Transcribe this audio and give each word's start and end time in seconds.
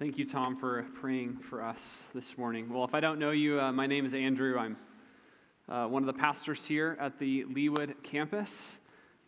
Thank 0.00 0.16
you, 0.16 0.24
Tom, 0.24 0.56
for 0.56 0.82
praying 0.94 1.40
for 1.42 1.62
us 1.62 2.06
this 2.14 2.38
morning. 2.38 2.72
Well, 2.72 2.84
if 2.84 2.94
I 2.94 3.00
don't 3.00 3.18
know 3.18 3.32
you, 3.32 3.60
uh, 3.60 3.70
my 3.70 3.86
name 3.86 4.06
is 4.06 4.14
Andrew. 4.14 4.56
I'm 4.58 4.78
uh, 5.68 5.88
one 5.88 6.02
of 6.02 6.06
the 6.06 6.18
pastors 6.18 6.64
here 6.64 6.96
at 6.98 7.18
the 7.18 7.44
Leawood 7.44 8.02
campus. 8.02 8.78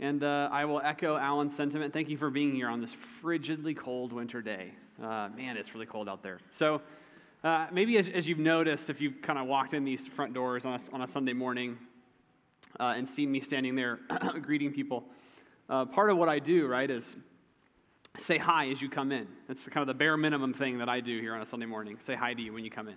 And 0.00 0.24
uh, 0.24 0.48
I 0.50 0.64
will 0.64 0.80
echo 0.80 1.18
Alan's 1.18 1.54
sentiment. 1.54 1.92
Thank 1.92 2.08
you 2.08 2.16
for 2.16 2.30
being 2.30 2.54
here 2.54 2.70
on 2.70 2.80
this 2.80 2.94
frigidly 2.94 3.76
cold 3.76 4.14
winter 4.14 4.40
day. 4.40 4.72
Uh, 4.98 5.28
man, 5.36 5.58
it's 5.58 5.74
really 5.74 5.84
cold 5.84 6.08
out 6.08 6.22
there. 6.22 6.38
So, 6.48 6.80
uh, 7.44 7.66
maybe 7.70 7.98
as, 7.98 8.08
as, 8.08 8.26
you've 8.26 8.38
noticed, 8.38 8.88
if 8.88 8.98
you've 8.98 9.20
kind 9.20 9.38
of 9.38 9.46
walked 9.46 9.74
in 9.74 9.84
these 9.84 10.06
front 10.06 10.32
doors 10.32 10.64
on 10.64 10.72
a, 10.72 10.94
on 10.94 11.02
a 11.02 11.06
Sunday 11.06 11.34
morning 11.34 11.76
uh, 12.80 12.94
and 12.96 13.06
seen 13.06 13.30
me 13.30 13.40
standing 13.40 13.74
there 13.74 14.00
greeting 14.40 14.72
people, 14.72 15.04
part 15.68 16.08
of 16.08 16.16
what 16.16 16.30
I 16.30 16.38
do, 16.38 16.66
right, 16.66 16.90
is 16.90 17.14
say 18.18 18.38
hi 18.38 18.68
as 18.68 18.82
you 18.82 18.88
come 18.88 19.10
in. 19.10 19.26
That's 19.48 19.66
kind 19.68 19.82
of 19.82 19.86
the 19.86 19.94
bare 19.94 20.16
minimum 20.16 20.52
thing 20.52 20.78
that 20.78 20.88
I 20.88 21.00
do 21.00 21.18
here 21.20 21.34
on 21.34 21.40
a 21.40 21.46
Sunday 21.46 21.66
morning. 21.66 21.96
Say 21.98 22.14
hi 22.14 22.34
to 22.34 22.42
you 22.42 22.52
when 22.52 22.64
you 22.64 22.70
come 22.70 22.88
in. 22.88 22.96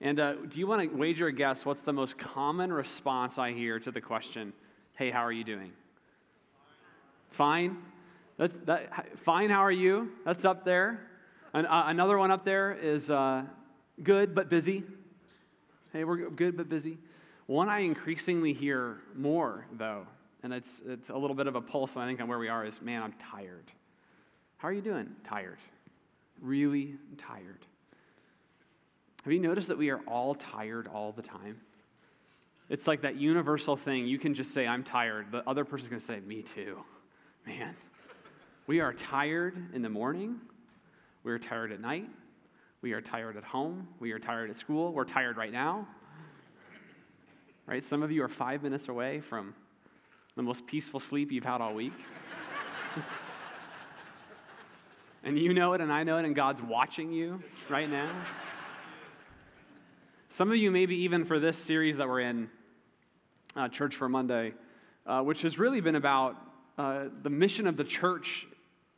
And 0.00 0.20
uh, 0.20 0.34
do 0.34 0.58
you 0.58 0.66
want 0.66 0.90
to 0.90 0.96
wager 0.96 1.28
a 1.28 1.32
guess 1.32 1.64
what's 1.64 1.82
the 1.82 1.92
most 1.92 2.18
common 2.18 2.72
response 2.72 3.38
I 3.38 3.52
hear 3.52 3.78
to 3.80 3.90
the 3.90 4.00
question, 4.00 4.52
hey, 4.96 5.10
how 5.10 5.20
are 5.20 5.32
you 5.32 5.44
doing? 5.44 5.72
Fine. 7.30 7.78
That's, 8.36 8.56
that, 8.64 9.18
fine, 9.18 9.48
how 9.48 9.60
are 9.60 9.72
you? 9.72 10.10
That's 10.24 10.44
up 10.44 10.64
there. 10.64 11.00
And, 11.54 11.66
uh, 11.66 11.84
another 11.86 12.18
one 12.18 12.30
up 12.30 12.44
there 12.44 12.72
is 12.72 13.10
uh, 13.10 13.44
good 14.02 14.34
but 14.34 14.50
busy. 14.50 14.84
Hey, 15.92 16.04
we're 16.04 16.30
good 16.30 16.56
but 16.56 16.68
busy. 16.68 16.98
One 17.46 17.68
I 17.68 17.80
increasingly 17.80 18.52
hear 18.52 18.98
more, 19.14 19.66
though, 19.72 20.06
and 20.42 20.52
it's, 20.52 20.82
it's 20.86 21.10
a 21.10 21.16
little 21.16 21.36
bit 21.36 21.46
of 21.46 21.54
a 21.54 21.60
pulse, 21.60 21.96
I 21.96 22.06
think, 22.06 22.20
on 22.20 22.28
where 22.28 22.38
we 22.38 22.48
are, 22.48 22.64
is 22.64 22.82
man, 22.82 23.02
I'm 23.02 23.12
tired. 23.12 23.70
How 24.62 24.68
are 24.68 24.72
you 24.72 24.80
doing? 24.80 25.16
Tired. 25.24 25.58
Really 26.40 26.94
tired. 27.18 27.66
Have 29.24 29.32
you 29.32 29.40
noticed 29.40 29.66
that 29.66 29.76
we 29.76 29.90
are 29.90 29.98
all 30.06 30.36
tired 30.36 30.86
all 30.86 31.10
the 31.10 31.20
time? 31.20 31.60
It's 32.68 32.86
like 32.86 33.00
that 33.00 33.16
universal 33.16 33.74
thing. 33.74 34.06
You 34.06 34.20
can 34.20 34.34
just 34.34 34.54
say, 34.54 34.64
I'm 34.68 34.84
tired. 34.84 35.32
The 35.32 35.42
other 35.48 35.64
person's 35.64 35.88
going 35.88 35.98
to 35.98 36.06
say, 36.06 36.20
Me 36.20 36.42
too. 36.42 36.78
Man, 37.44 37.74
we 38.68 38.78
are 38.78 38.92
tired 38.92 39.74
in 39.74 39.82
the 39.82 39.88
morning. 39.88 40.40
We 41.24 41.32
are 41.32 41.40
tired 41.40 41.72
at 41.72 41.80
night. 41.80 42.08
We 42.82 42.92
are 42.92 43.00
tired 43.00 43.36
at 43.36 43.42
home. 43.42 43.88
We 43.98 44.12
are 44.12 44.20
tired 44.20 44.48
at 44.48 44.56
school. 44.56 44.92
We're 44.92 45.04
tired 45.04 45.36
right 45.36 45.52
now. 45.52 45.88
Right? 47.66 47.82
Some 47.82 48.04
of 48.04 48.12
you 48.12 48.22
are 48.22 48.28
five 48.28 48.62
minutes 48.62 48.88
away 48.88 49.18
from 49.18 49.56
the 50.36 50.42
most 50.44 50.68
peaceful 50.68 51.00
sleep 51.00 51.32
you've 51.32 51.44
had 51.44 51.60
all 51.60 51.74
week. 51.74 51.94
And 55.24 55.38
you 55.38 55.54
know 55.54 55.72
it, 55.74 55.80
and 55.80 55.92
I 55.92 56.02
know 56.02 56.18
it, 56.18 56.24
and 56.24 56.34
God's 56.34 56.60
watching 56.60 57.12
you 57.12 57.40
right 57.68 57.88
now. 57.88 58.10
Some 60.28 60.50
of 60.50 60.56
you, 60.56 60.72
maybe 60.72 60.96
even 61.02 61.24
for 61.24 61.38
this 61.38 61.56
series 61.56 61.98
that 61.98 62.08
we're 62.08 62.20
in, 62.20 62.50
uh, 63.54 63.68
Church 63.68 63.94
for 63.94 64.08
Monday, 64.08 64.52
uh, 65.06 65.20
which 65.20 65.42
has 65.42 65.60
really 65.60 65.80
been 65.80 65.94
about 65.94 66.36
uh, 66.76 67.04
the 67.22 67.30
mission 67.30 67.68
of 67.68 67.76
the 67.76 67.84
church 67.84 68.48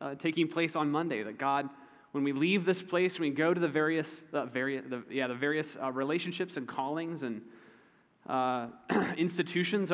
uh, 0.00 0.14
taking 0.14 0.48
place 0.48 0.76
on 0.76 0.90
Monday. 0.90 1.22
That 1.22 1.36
God, 1.36 1.68
when 2.12 2.24
we 2.24 2.32
leave 2.32 2.64
this 2.64 2.80
place, 2.80 3.18
when 3.18 3.28
we 3.28 3.34
go 3.34 3.52
to 3.52 3.60
the 3.60 3.68
various, 3.68 4.22
uh, 4.32 4.46
the, 4.46 5.02
yeah, 5.10 5.26
the 5.26 5.34
various 5.34 5.76
uh, 5.76 5.92
relationships 5.92 6.56
and 6.56 6.66
callings 6.66 7.22
and 7.22 7.42
institutions, 9.18 9.92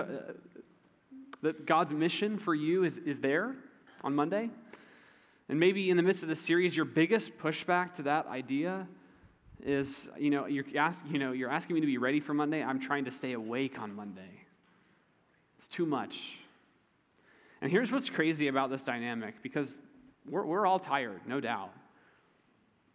that 1.43 1.67
God's 1.67 1.93
mission 1.93 2.39
for 2.39 2.55
you 2.55 2.85
is, 2.85 2.99
is 2.99 3.19
there 3.19 3.55
on 4.05 4.15
Monday. 4.15 4.51
And 5.51 5.59
maybe 5.59 5.91
in 5.91 5.97
the 5.97 6.05
midst 6.05 6.23
of 6.23 6.29
this 6.29 6.39
series, 6.39 6.77
your 6.77 6.85
biggest 6.85 7.37
pushback 7.37 7.95
to 7.95 8.03
that 8.03 8.29
idea 8.29 8.87
is, 9.65 10.09
you 10.17 10.31
know, 10.31 10.47
you're, 10.47 10.65
ask, 10.77 11.05
you 11.11 11.19
know, 11.19 11.33
you're 11.33 11.51
asking 11.51 11.75
me 11.75 11.81
to 11.81 11.89
be 11.89 11.99
ready 11.99 12.21
for 12.21 12.33
Monday. 12.33 12.63
I'm 12.63 12.79
trying 12.79 13.07
to 13.07 13.11
stay 13.11 13.33
awake 13.33 13.77
on 13.81 13.93
Monday. 13.93 14.47
It's 15.59 15.67
too 15.67 15.87
much. 15.87 16.39
And 17.61 17.69
here's 17.69 17.91
what's 17.91 18.09
crazy 18.09 18.47
about 18.47 18.71
this 18.71 18.85
dynamic 18.85 19.43
because 19.43 19.81
we're, 20.25 20.45
we're 20.45 20.67
all 20.67 20.79
tired, 20.79 21.23
no 21.27 21.41
doubt. 21.41 21.73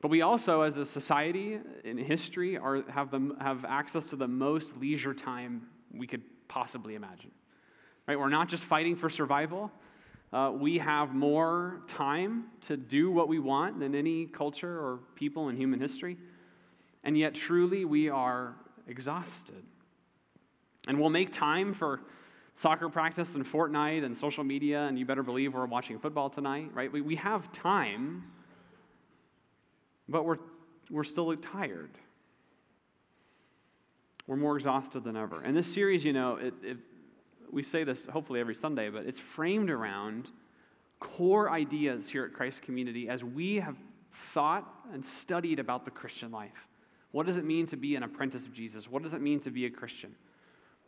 But 0.02 0.08
we 0.08 0.22
also, 0.22 0.62
as 0.62 0.78
a 0.78 0.86
society 0.86 1.60
in 1.84 1.98
history, 1.98 2.58
are, 2.58 2.90
have, 2.90 3.12
the, 3.12 3.36
have 3.42 3.66
access 3.66 4.06
to 4.06 4.16
the 4.16 4.30
most 4.30 4.78
leisure 4.78 5.14
time 5.14 5.64
we 5.94 6.08
could 6.08 6.22
possibly 6.48 6.96
imagine. 6.96 7.32
Right? 8.08 8.18
We're 8.18 8.30
not 8.30 8.48
just 8.48 8.64
fighting 8.64 8.96
for 8.96 9.10
survival, 9.10 9.74
uh, 10.36 10.52
we 10.52 10.80
have 10.80 11.16
more 11.16 11.80
time 11.88 12.44
to 12.60 12.76
do 12.76 13.10
what 13.10 13.30
we 13.30 13.40
want 13.40 13.80
than 13.80 13.96
any 13.96 14.26
culture 14.26 14.78
or 14.78 15.00
people 15.16 15.48
in 15.48 15.56
human 15.56 15.80
history. 15.80 16.18
And 17.06 17.18
yet, 17.18 17.34
truly, 17.34 17.86
we 17.86 18.10
are 18.10 18.54
exhausted. 18.86 19.64
And 20.90 21.00
we'll 21.00 21.10
make 21.10 21.32
time 21.32 21.74
for 21.74 22.02
soccer 22.54 22.90
practice 22.90 23.36
and 23.36 23.46
Fortnite 23.46 24.04
and 24.04 24.16
social 24.18 24.44
media, 24.44 24.82
and 24.82 25.00
you 25.00 25.06
better 25.06 25.24
believe 25.24 25.54
we're 25.54 25.66
watching 25.68 26.00
football 26.00 26.30
tonight, 26.30 26.70
right? 26.74 26.92
We, 26.92 27.00
we 27.00 27.16
have 27.16 27.50
time, 27.54 28.26
but 30.10 30.26
we're, 30.26 30.40
we're 30.92 31.06
still 31.06 31.34
tired. 31.38 31.92
We're 34.28 34.36
more 34.36 34.58
exhausted 34.58 35.06
than 35.06 35.16
ever. 35.16 35.42
And 35.42 35.56
this 35.56 35.74
series, 35.74 36.04
you 36.04 36.12
know, 36.12 36.36
it, 36.36 36.54
it 36.62 36.78
we 37.56 37.64
say 37.64 37.86
this 37.86 38.06
hopefully 38.06 38.42
every 38.42 38.54
Sunday, 38.54 38.90
but 38.90 39.06
it's 39.06 39.18
framed 39.18 39.70
around 39.70 40.30
core 41.00 41.50
ideas 41.50 42.10
here 42.10 42.26
at 42.26 42.34
Christ 42.34 42.62
Community 42.62 43.08
as 43.08 43.24
we 43.24 43.56
have 43.56 43.78
thought 44.12 44.70
and 44.92 45.04
studied 45.04 45.58
about 45.58 45.86
the 45.86 45.92
Christian 45.92 46.32
life. 46.32 46.68
What 47.12 47.26
does 47.26 47.38
it 47.38 47.46
mean 47.46 47.66
to 47.68 47.78
be 47.78 47.96
an 47.96 48.04
apprentice 48.04 48.46
of 48.46 48.52
Jesus? 48.52 48.92
What 48.92 49.04
does 49.04 49.14
it 49.14 49.22
mean 49.22 49.40
to 49.40 49.52
be 49.52 49.66
a 49.66 49.70
Christian? 49.70 50.16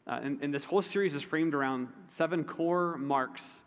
Uh, 0.06 0.20
and, 0.22 0.40
and, 0.42 0.54
this 0.54 0.66
whole 0.66 0.82
series 0.82 1.16
is 1.16 1.22
framed 1.22 1.54
around 1.54 1.88
seven 2.08 2.44
core 2.44 2.98
marks 2.98 3.64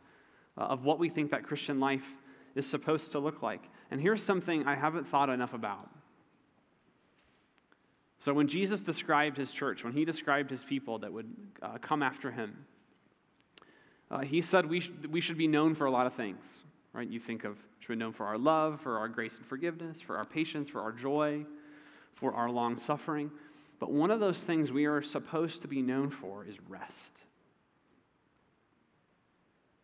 uh, 0.59 0.62
of 0.62 0.84
what 0.84 0.99
we 0.99 1.09
think 1.09 1.31
that 1.31 1.43
Christian 1.43 1.81
life 1.81 2.16
is 2.55 2.66
supposed 2.66 3.12
to 3.12 3.19
look 3.19 3.43
like. 3.43 3.62
And 3.91 4.00
here's 4.00 4.22
something 4.22 4.66
I 4.66 4.75
haven't 4.75 5.06
thought 5.06 5.31
enough 5.31 5.55
about. 5.55 5.89
So, 8.19 8.34
when 8.34 8.49
Jesus 8.49 8.83
described 8.83 9.37
his 9.39 9.53
church, 9.53 9.84
when 9.84 9.94
he 9.94 10.05
described 10.05 10.50
his 10.50 10.65
people 10.65 10.99
that 11.00 11.12
would 11.12 11.31
uh, 11.62 11.78
come 11.78 12.03
after 12.03 12.31
him, 12.31 12.66
uh, 14.10 14.21
he 14.21 14.41
said 14.43 14.66
we, 14.66 14.81
sh- 14.81 14.91
we 15.09 15.21
should 15.21 15.38
be 15.38 15.47
known 15.47 15.75
for 15.75 15.87
a 15.87 15.91
lot 15.91 16.06
of 16.06 16.15
things, 16.15 16.62
right? 16.93 17.09
You 17.09 17.21
think 17.21 17.44
of, 17.44 17.59
should 17.78 17.93
be 17.93 17.97
known 17.97 18.12
for 18.12 18.26
our 18.26 18.38
love, 18.38 18.81
for 18.81 18.98
our 18.98 19.09
grace 19.09 19.38
and 19.38 19.47
forgiveness, 19.47 20.00
for 20.00 20.16
our 20.16 20.25
patience, 20.25 20.69
for 20.69 20.81
our 20.81 20.93
joy, 20.93 21.47
for 22.15 22.34
our 22.34 22.50
long 22.50 22.76
suffering. 22.76 23.31
But 23.78 23.93
one 23.93 24.10
of 24.10 24.21
those 24.21 24.43
things 24.43 24.72
we 24.72 24.87
are 24.87 25.00
supposed 25.00 25.62
to 25.62 25.69
be 25.69 25.81
known 25.81 26.10
for 26.10 26.44
is 26.44 26.59
rest. 26.69 27.22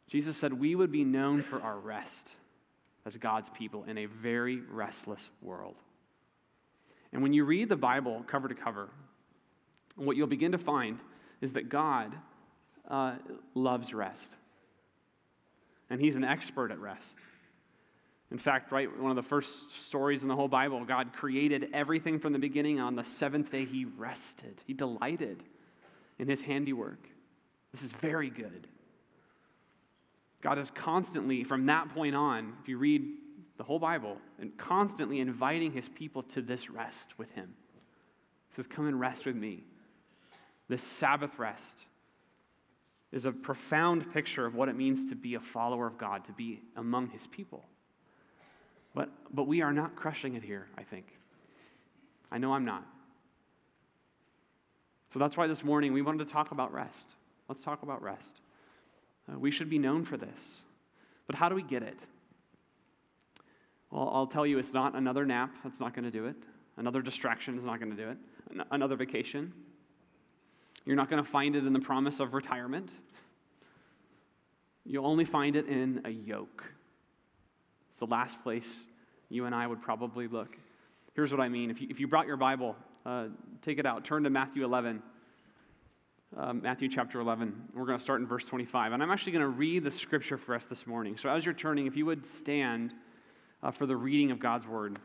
Jesus 0.09 0.37
said 0.37 0.53
we 0.53 0.75
would 0.75 0.93
be 0.93 1.05
known 1.05 1.43
for 1.43 1.61
our 1.61 1.79
rest 1.79 2.35
as 3.05 3.17
God's 3.17 3.49
people 3.51 3.85
in 3.85 3.99
a 3.99 4.07
very 4.07 4.61
restless 4.61 5.31
world. 5.41 5.77
And 7.13 7.23
when 7.23 7.33
you 7.33 7.45
read 7.45 7.69
the 7.69 7.77
Bible 7.77 8.25
cover 8.27 8.49
to 8.49 8.55
cover, 8.55 8.91
what 9.95 10.17
you'll 10.17 10.27
begin 10.27 10.53
to 10.53 10.59
find 10.59 10.99
is 11.41 11.55
that 11.55 11.69
God 11.69 12.13
uh, 12.89 13.15
loves 13.55 13.93
rest. 13.95 14.31
And 15.91 16.01
he's 16.01 16.17
an 16.17 16.25
expert 16.25 16.71
at 16.71 16.79
rest. 16.79 17.21
In 18.31 18.39
fact, 18.39 18.73
right, 18.73 18.89
one 19.01 19.11
of 19.11 19.17
the 19.17 19.23
first 19.23 19.85
stories 19.87 20.23
in 20.23 20.29
the 20.29 20.35
whole 20.35 20.49
Bible, 20.49 20.85
God 20.85 21.13
created 21.13 21.69
everything 21.73 22.19
from 22.19 22.33
the 22.33 22.39
beginning. 22.39 22.81
On 22.81 22.97
the 22.97 23.05
seventh 23.05 23.53
day, 23.53 23.65
he 23.65 23.85
rested. 23.85 24.61
He 24.67 24.73
delighted 24.73 25.45
in 26.19 26.29
his 26.29 26.43
handiwork. 26.43 27.09
This 27.73 27.83
is 27.83 27.93
very 27.93 28.31
good. 28.31 28.67
God 30.43 30.59
is 30.59 30.71
constantly, 30.71 31.45
from 31.45 31.67
that 31.67 31.91
point 31.91 32.17
on, 32.17 32.55
if 32.63 32.69
you 32.69 32.79
read 32.79 33.03
the 33.59 33.65
whole 33.65 33.79
Bible, 33.79 34.19
and 34.41 34.57
constantly 34.57 35.21
inviting 35.21 35.73
his 35.73 35.89
people 35.89 36.23
to 36.23 36.43
this 36.43 36.69
rest 36.69 37.19
with 37.19 37.31
him. 37.33 37.55
He 38.49 38.55
says, 38.55 38.67
Come 38.67 38.87
and 38.87 39.01
rest 39.01 39.25
with 39.25 39.37
me. 39.37 39.65
This 40.69 40.83
Sabbath 40.83 41.39
rest 41.39 41.87
is 43.13 43.27
a 43.27 43.33
profound 43.33 44.13
picture 44.13 44.47
of 44.47 44.55
what 44.55 44.69
it 44.69 44.77
means 44.77 45.05
to 45.07 45.15
be 45.15 45.35
a 45.35 45.41
follower 45.41 45.87
of 45.87 45.97
God, 45.99 46.25
to 46.25 46.33
be 46.33 46.61
among 46.77 47.11
his 47.11 47.27
people. 47.27 47.65
But, 48.95 49.11
but 49.33 49.47
we 49.47 49.63
are 49.63 49.73
not 49.73 49.95
crushing 49.95 50.35
it 50.35 50.43
here, 50.43 50.67
I 50.77 50.83
think. 50.83 51.07
I 52.31 52.39
know 52.39 52.55
I'm 52.55 52.65
not. 52.65 52.85
So 55.11 55.19
that's 55.19 55.37
why 55.37 55.47
this 55.47 55.63
morning 55.63 55.93
we 55.93 56.03
wanted 56.03 56.27
to 56.27 56.33
talk 56.33 56.51
about 56.51 56.73
rest. 56.73 57.15
Let's 57.49 57.63
talk 57.63 57.83
about 57.83 58.03
rest. 58.03 58.41
Uh, 59.31 59.39
we 59.39 59.51
should 59.51 59.71
be 59.71 59.79
known 59.79 60.05
for 60.05 60.17
this. 60.17 60.63
But 61.27 61.37
how 61.37 61.49
do 61.49 61.55
we 61.55 61.63
get 61.63 61.83
it? 61.83 61.99
Well, 63.91 64.11
I'll 64.13 64.27
tell 64.27 64.45
you, 64.45 64.59
it's 64.59 64.75
not 64.75 64.95
another 64.95 65.25
nap 65.25 65.55
that's 65.63 65.81
not 65.81 65.95
going 65.95 66.05
to 66.05 66.11
do 66.11 66.27
it. 66.27 66.37
Another 66.77 67.03
distraction 67.03 67.57
is 67.57 67.65
not 67.65 67.79
going 67.79 67.95
to 67.95 67.97
do 67.97 68.11
it. 68.11 68.19
Another 68.71 68.97
vacation 68.97 69.53
you're 70.87 70.97
not 70.97 71.11
going 71.11 71.23
to 71.23 71.29
find 71.29 71.57
it 71.57 71.67
in 71.67 71.73
the 71.73 71.81
promise 71.81 72.21
of 72.21 72.33
retirement. 72.33 72.93
You'll 74.85 75.07
only 75.07 75.25
find 75.25 75.57
it 75.57 75.67
in 75.67 76.01
a 76.05 76.11
yoke. 76.11 76.73
It's 77.89 77.99
the 77.99 78.07
last 78.07 78.43
place 78.43 78.85
you 79.29 79.45
and 79.47 79.55
I 79.55 79.67
would 79.67 79.83
probably 79.83 80.29
look. 80.29 80.57
Here's 81.15 81.33
what 81.33 81.41
I 81.41 81.49
mean. 81.49 81.71
If 81.71 81.83
you, 81.83 81.89
if 81.91 81.99
you 81.99 82.07
brought 82.07 82.27
your 82.27 82.37
Bible, 82.37 82.77
uh, 83.05 83.27
take 83.63 83.79
it 83.79 83.87
out. 83.87 84.05
Turn 84.05 84.23
to 84.23 84.31
Matthew 84.31 84.65
11. 84.65 85.03
Um, 86.37 86.63
Matthew 86.63 86.89
chapter 86.89 87.19
11. 87.19 87.71
We're 87.75 87.87
going 87.87 87.99
to 87.99 88.03
start 88.03 88.21
in 88.21 88.27
verse 88.27 88.45
25. 88.45 88.93
And 88.93 89.03
I'm 89.03 89.11
actually 89.11 89.33
going 89.33 89.43
to 89.43 89.49
read 89.49 89.83
the 89.83 89.91
scripture 89.91 90.37
for 90.37 90.55
us 90.55 90.67
this 90.67 90.87
morning. 90.87 91.17
So 91.17 91.29
as 91.29 91.45
you're 91.45 91.55
turning, 91.55 91.87
if 91.87 91.97
you 91.97 92.07
would 92.07 92.25
stand 92.25 92.93
uh, 93.63 93.73
for 93.73 93.87
the 93.87 93.97
reading 93.97 94.31
of 94.31 94.39
God's 94.39 94.67
word. 94.69 94.99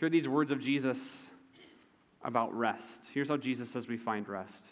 Hear 0.00 0.08
these 0.08 0.26
words 0.26 0.50
of 0.50 0.60
Jesus 0.60 1.26
about 2.22 2.56
rest. 2.56 3.10
Here's 3.12 3.28
how 3.28 3.36
Jesus 3.36 3.70
says 3.70 3.88
we 3.88 3.96
find 3.96 4.28
rest. 4.28 4.66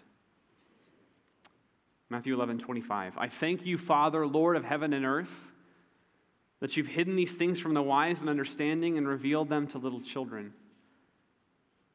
Matthew 2.10 2.34
11, 2.34 2.58
25. 2.58 3.18
I 3.18 3.28
thank 3.28 3.66
you, 3.66 3.76
Father, 3.76 4.26
Lord 4.26 4.56
of 4.56 4.64
heaven 4.64 4.92
and 4.92 5.04
earth 5.04 5.52
that 6.60 6.76
you've 6.76 6.88
hidden 6.88 7.16
these 7.16 7.36
things 7.36 7.60
from 7.60 7.74
the 7.74 7.82
wise 7.82 8.20
and 8.20 8.28
understanding 8.28 8.98
and 8.98 9.06
revealed 9.06 9.48
them 9.48 9.66
to 9.68 9.78
little 9.78 10.00
children. 10.00 10.52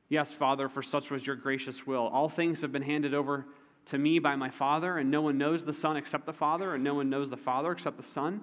Yes, 0.10 0.32
Father, 0.32 0.70
for 0.70 0.82
such 0.82 1.12
was 1.12 1.26
your 1.26 1.36
gracious 1.36 1.86
will. 1.86 2.08
All 2.08 2.30
things 2.30 2.62
have 2.62 2.72
been 2.72 2.84
handed 2.84 3.14
over 3.14 3.46
to 3.86 3.98
me 3.98 4.20
by 4.20 4.36
my 4.36 4.50
Father, 4.50 4.98
and 4.98 5.12
no 5.12 5.22
one 5.22 5.38
knows 5.38 5.66
the 5.66 5.74
Son 5.74 5.98
except 5.98 6.26
the 6.26 6.34
Father, 6.34 6.74
and 6.74 6.84
no 6.84 6.94
one 6.94 7.10
knows 7.10 7.30
the 7.30 7.38
Father 7.38 7.72
except 7.72 7.98
the 7.98 8.04
Son, 8.04 8.42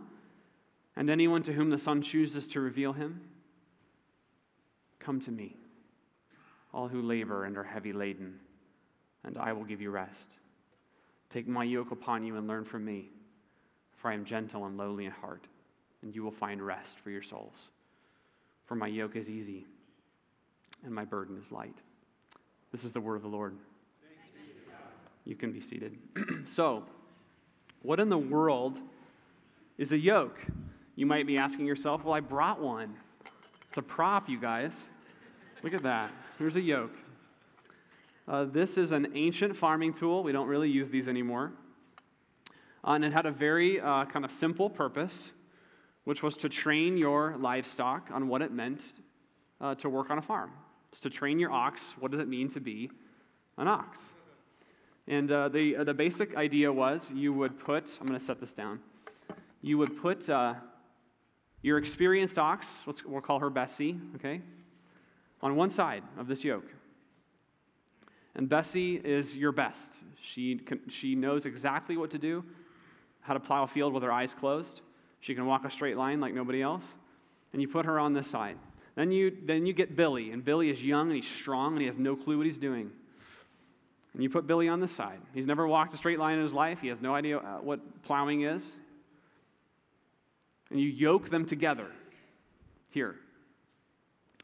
and 0.97 1.09
anyone 1.09 1.43
to 1.45 1.53
whom 1.53 1.71
the 1.71 1.79
Son 1.79 2.03
chooses 2.03 2.47
to 2.49 2.61
reveal 2.61 2.93
him. 2.93 3.23
Come 4.99 5.21
to 5.21 5.31
me, 5.31 5.57
all 6.73 6.89
who 6.89 7.03
labor 7.03 7.45
and 7.45 7.57
are 7.57 7.65
heavy 7.65 7.93
laden, 7.93 8.39
and 9.25 9.37
I 9.39 9.53
will 9.53 9.65
give 9.65 9.81
you 9.81 9.91
rest. 9.91 10.39
Take 11.29 11.47
my 11.47 11.65
yoke 11.65 11.91
upon 11.91 12.25
you 12.25 12.37
and 12.37 12.49
learn 12.49 12.65
from 12.65 12.85
me, 12.85 13.11
for 13.97 14.11
I 14.11 14.15
am 14.15 14.25
gentle 14.25 14.67
and 14.67 14.77
lowly 14.77 15.07
in 15.07 15.13
heart 15.13 15.47
and 16.03 16.15
you 16.15 16.23
will 16.23 16.31
find 16.31 16.63
rest 16.63 16.99
for 16.99 17.11
your 17.11 17.23
souls. 17.23 17.71
For 18.67 18.75
my 18.75 18.87
yoke 18.87 19.17
is 19.17 19.29
easy 19.29 19.67
and 20.85 20.95
my 20.95 21.05
burden 21.05 21.39
is 21.39 21.53
light. 21.53 21.77
This 22.73 22.85
is 22.85 22.93
the 22.93 23.01
word 23.01 23.17
of 23.17 23.23
the 23.23 23.29
Lord. 23.29 23.57
You 25.25 25.37
can 25.37 25.53
be 25.53 25.61
seated. 25.61 25.99
so, 26.47 26.85
what 27.83 28.01
in 28.01 28.09
the 28.09 28.19
world 28.19 28.79
is 29.77 29.93
a 29.93 29.99
yoke? 29.99 30.39
You 30.97 31.07
might 31.07 31.27
be 31.27 31.37
asking 31.37 31.67
yourself, 31.67 32.05
well, 32.05 32.15
I 32.15 32.21
brought 32.21 32.61
one. 32.61 32.95
It's 33.69 33.79
a 33.79 33.83
prop, 33.83 34.29
you 34.29 34.41
guys. 34.41 34.91
Look 35.63 35.75
at 35.75 35.83
that. 35.83 36.11
Here's 36.41 36.57
a 36.57 36.63
yoke. 36.63 36.97
Uh, 38.27 38.47
this 38.47 38.79
is 38.79 38.93
an 38.93 39.13
ancient 39.15 39.55
farming 39.55 39.93
tool. 39.93 40.23
We 40.23 40.33
don't 40.33 40.49
really 40.49 40.71
use 40.71 40.89
these 40.89 41.07
anymore. 41.07 41.53
Uh, 42.83 42.93
and 42.93 43.05
it 43.05 43.13
had 43.13 43.27
a 43.27 43.31
very 43.31 43.79
uh, 43.79 44.07
kind 44.07 44.25
of 44.25 44.31
simple 44.31 44.71
purpose 44.71 45.33
which 46.05 46.23
was 46.23 46.39
to 46.39 46.49
train 46.49 46.97
your 46.97 47.37
livestock 47.37 48.09
on 48.11 48.27
what 48.27 48.41
it 48.41 48.53
meant 48.53 48.95
uh, 49.61 49.75
to 49.75 49.91
work 49.91 50.09
on 50.09 50.17
a 50.17 50.23
farm. 50.23 50.51
It's 50.89 51.01
to 51.01 51.11
train 51.11 51.39
your 51.39 51.53
ox. 51.53 51.95
What 52.01 52.11
does 52.11 52.21
it 52.21 52.27
mean 52.27 52.49
to 52.53 52.61
be 52.61 52.91
an 53.59 53.69
ox? 53.69 54.15
And 55.07 55.31
uh, 55.31 55.51
the, 55.51 55.77
uh, 55.77 55.85
the 55.85 55.93
basic 55.93 56.39
idea 56.39 56.73
was 56.73 57.13
you 57.13 57.35
would 57.35 57.59
put, 57.59 57.99
I'm 58.01 58.07
going 58.07 58.19
to 58.19 58.25
set 58.25 58.41
this 58.41 58.55
down, 58.55 58.81
you 59.61 59.77
would 59.77 60.01
put 60.01 60.27
your 61.61 61.77
experienced 61.77 62.39
ox, 62.39 62.81
let's, 62.87 63.05
we'll 63.05 63.21
call 63.21 63.41
her 63.41 63.51
Bessie, 63.51 64.01
okay, 64.15 64.41
on 65.43 65.57
one 65.57 65.71
side 65.71 66.03
of 66.19 66.27
this 66.27 66.45
yoke. 66.45 66.69
And 68.35 68.49
Bessie 68.49 68.97
is 68.97 69.37
your 69.37 69.53
best. 69.53 69.97
She, 70.23 70.57
can, 70.57 70.81
she 70.89 71.15
knows 71.15 71.47
exactly 71.47 71.97
what 71.97 72.11
to 72.13 72.19
do, 72.19 72.45
how 73.21 73.35
to 73.35 73.41
plow 73.41 73.65
a 73.65 73.67
field 73.67 73.93
with 73.93 74.03
her 74.03 74.13
eyes 74.13 74.35
closed. 74.35 74.83
She 75.21 75.35
can 75.35 75.47
walk 75.47 75.65
a 75.65 75.71
straight 75.71 75.97
line 75.97 76.21
like 76.21 76.35
nobody 76.35 76.63
else. 76.63 76.95
And 77.53 77.61
you 77.61 77.69
put 77.69 77.87
her 77.87 77.99
on 77.99 78.13
this 78.13 78.29
side. 78.29 78.57
Then 78.95 79.13
you, 79.13 79.37
then 79.45 79.67
you 79.67 79.73
get 79.73 79.97
Billy, 79.97 80.31
and 80.31 80.45
Billy 80.45 80.71
is 80.71 80.85
young 80.85 81.09
and 81.09 81.17
he's 81.17 81.29
strong 81.29 81.73
and 81.73 81.81
he 81.81 81.87
has 81.87 81.97
no 81.97 82.17
clue 82.17 82.37
what 82.37 82.47
he's 82.47 82.59
doing. 82.59 82.91
And 84.13 84.23
you 84.23 84.29
put 84.29 84.47
Billy 84.47 84.69
on 84.69 84.81
this 84.81 84.93
side. 84.93 85.21
He's 85.33 85.47
never 85.47 85.67
walked 85.67 85.95
a 85.95 85.97
straight 85.97 86.19
line 86.19 86.37
in 86.37 86.43
his 86.43 86.53
life, 86.53 86.81
he 86.81 86.89
has 86.89 87.01
no 87.01 87.15
idea 87.15 87.39
uh, 87.39 87.59
what 87.59 88.03
plowing 88.03 88.43
is. 88.43 88.77
And 90.71 90.81
you 90.81 90.89
yoke 90.89 91.31
them 91.31 91.47
together 91.47 91.87
here. 92.91 93.17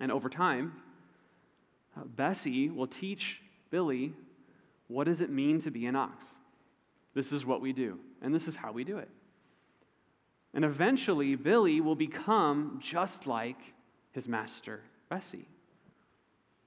And 0.00 0.10
over 0.12 0.28
time, 0.28 0.72
uh, 1.96 2.04
Bessie 2.04 2.69
will 2.69 2.87
teach 2.87 3.40
Billy 3.70 4.14
what 4.88 5.04
does 5.04 5.20
it 5.20 5.31
mean 5.31 5.60
to 5.60 5.70
be 5.70 5.87
an 5.87 5.96
ox. 5.96 6.26
This 7.14 7.32
is 7.32 7.46
what 7.46 7.60
we 7.60 7.72
do, 7.72 7.98
and 8.22 8.34
this 8.34 8.46
is 8.46 8.56
how 8.56 8.72
we 8.72 8.84
do 8.84 8.98
it. 8.98 9.08
And 10.54 10.64
eventually, 10.64 11.34
Billy 11.34 11.81
will 11.81 11.96
become 11.96 12.78
just 12.82 13.26
like 13.26 13.75
his 14.12 14.28
master, 14.28 14.81
Bessie. 15.08 15.46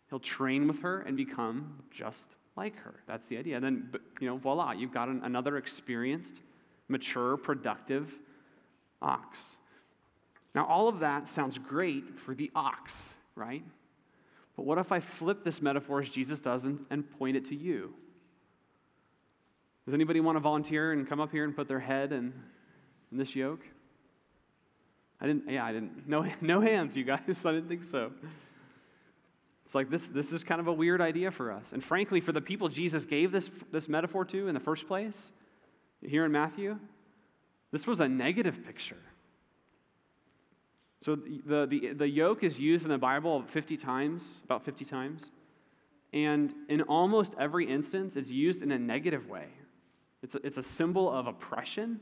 He'll 0.09 0.19
train 0.19 0.67
with 0.67 0.81
her 0.81 1.01
and 1.01 1.15
become 1.15 1.83
just 1.91 2.35
like 2.55 2.75
her. 2.79 2.95
That's 3.07 3.29
the 3.29 3.37
idea. 3.37 3.55
And 3.55 3.65
then, 3.65 3.91
you 4.19 4.27
know, 4.27 4.37
voila, 4.37 4.71
you've 4.71 4.93
got 4.93 5.07
an, 5.07 5.21
another 5.23 5.57
experienced, 5.57 6.41
mature, 6.87 7.37
productive 7.37 8.17
ox. 9.01 9.55
Now, 10.53 10.65
all 10.65 10.87
of 10.87 10.99
that 10.99 11.27
sounds 11.27 11.57
great 11.57 12.19
for 12.19 12.33
the 12.33 12.51
ox, 12.55 13.13
right? 13.35 13.63
But 14.59 14.65
what 14.65 14.77
if 14.77 14.91
I 14.91 14.99
flip 14.99 15.45
this 15.45 15.61
metaphor 15.61 16.01
as 16.01 16.09
Jesus 16.09 16.41
does 16.41 16.65
and, 16.65 16.85
and 16.89 17.09
point 17.09 17.37
it 17.37 17.45
to 17.45 17.55
you? 17.55 17.93
Does 19.85 19.93
anybody 19.93 20.19
want 20.19 20.35
to 20.35 20.41
volunteer 20.41 20.91
and 20.91 21.07
come 21.07 21.21
up 21.21 21.31
here 21.31 21.45
and 21.45 21.55
put 21.55 21.69
their 21.69 21.79
head 21.79 22.11
in, 22.11 22.33
in 23.09 23.17
this 23.17 23.37
yoke? 23.37 23.65
I 25.21 25.27
didn't, 25.27 25.49
yeah, 25.49 25.63
I 25.63 25.71
didn't. 25.71 26.09
No, 26.09 26.25
no 26.41 26.59
hands, 26.59 26.97
you 26.97 27.05
guys. 27.05 27.21
I 27.45 27.53
didn't 27.53 27.69
think 27.69 27.85
so. 27.85 28.11
It's 29.63 29.75
like 29.75 29.89
this, 29.89 30.09
this 30.09 30.33
is 30.33 30.43
kind 30.43 30.59
of 30.59 30.67
a 30.67 30.73
weird 30.73 30.99
idea 30.99 31.31
for 31.31 31.53
us. 31.53 31.71
And 31.71 31.81
frankly, 31.81 32.19
for 32.19 32.33
the 32.33 32.41
people 32.41 32.67
Jesus 32.67 33.05
gave 33.05 33.31
this, 33.31 33.49
this 33.71 33.87
metaphor 33.87 34.25
to 34.25 34.49
in 34.49 34.53
the 34.53 34.59
first 34.59 34.89
place, 34.89 35.31
here 36.01 36.25
in 36.25 36.33
Matthew, 36.33 36.77
this 37.71 37.87
was 37.87 38.01
a 38.01 38.09
negative 38.09 38.65
picture. 38.65 38.97
So 41.01 41.15
the, 41.15 41.65
the, 41.65 41.93
the 41.93 42.09
yoke 42.09 42.43
is 42.43 42.59
used 42.59 42.85
in 42.85 42.91
the 42.91 42.97
Bible 42.97 43.43
50 43.43 43.77
times, 43.77 44.39
about 44.43 44.63
50 44.63 44.83
times. 44.85 45.31
And 46.11 46.53
in 46.67 46.81
almost 46.83 47.35
every 47.39 47.69
instance, 47.69 48.17
it's 48.17 48.31
used 48.31 48.61
in 48.61 48.71
a 48.71 48.79
negative 48.79 49.27
way. 49.29 49.47
It's 50.21 50.35
a, 50.35 50.45
it's 50.45 50.57
a 50.57 50.63
symbol 50.63 51.09
of 51.09 51.27
oppression 51.27 52.01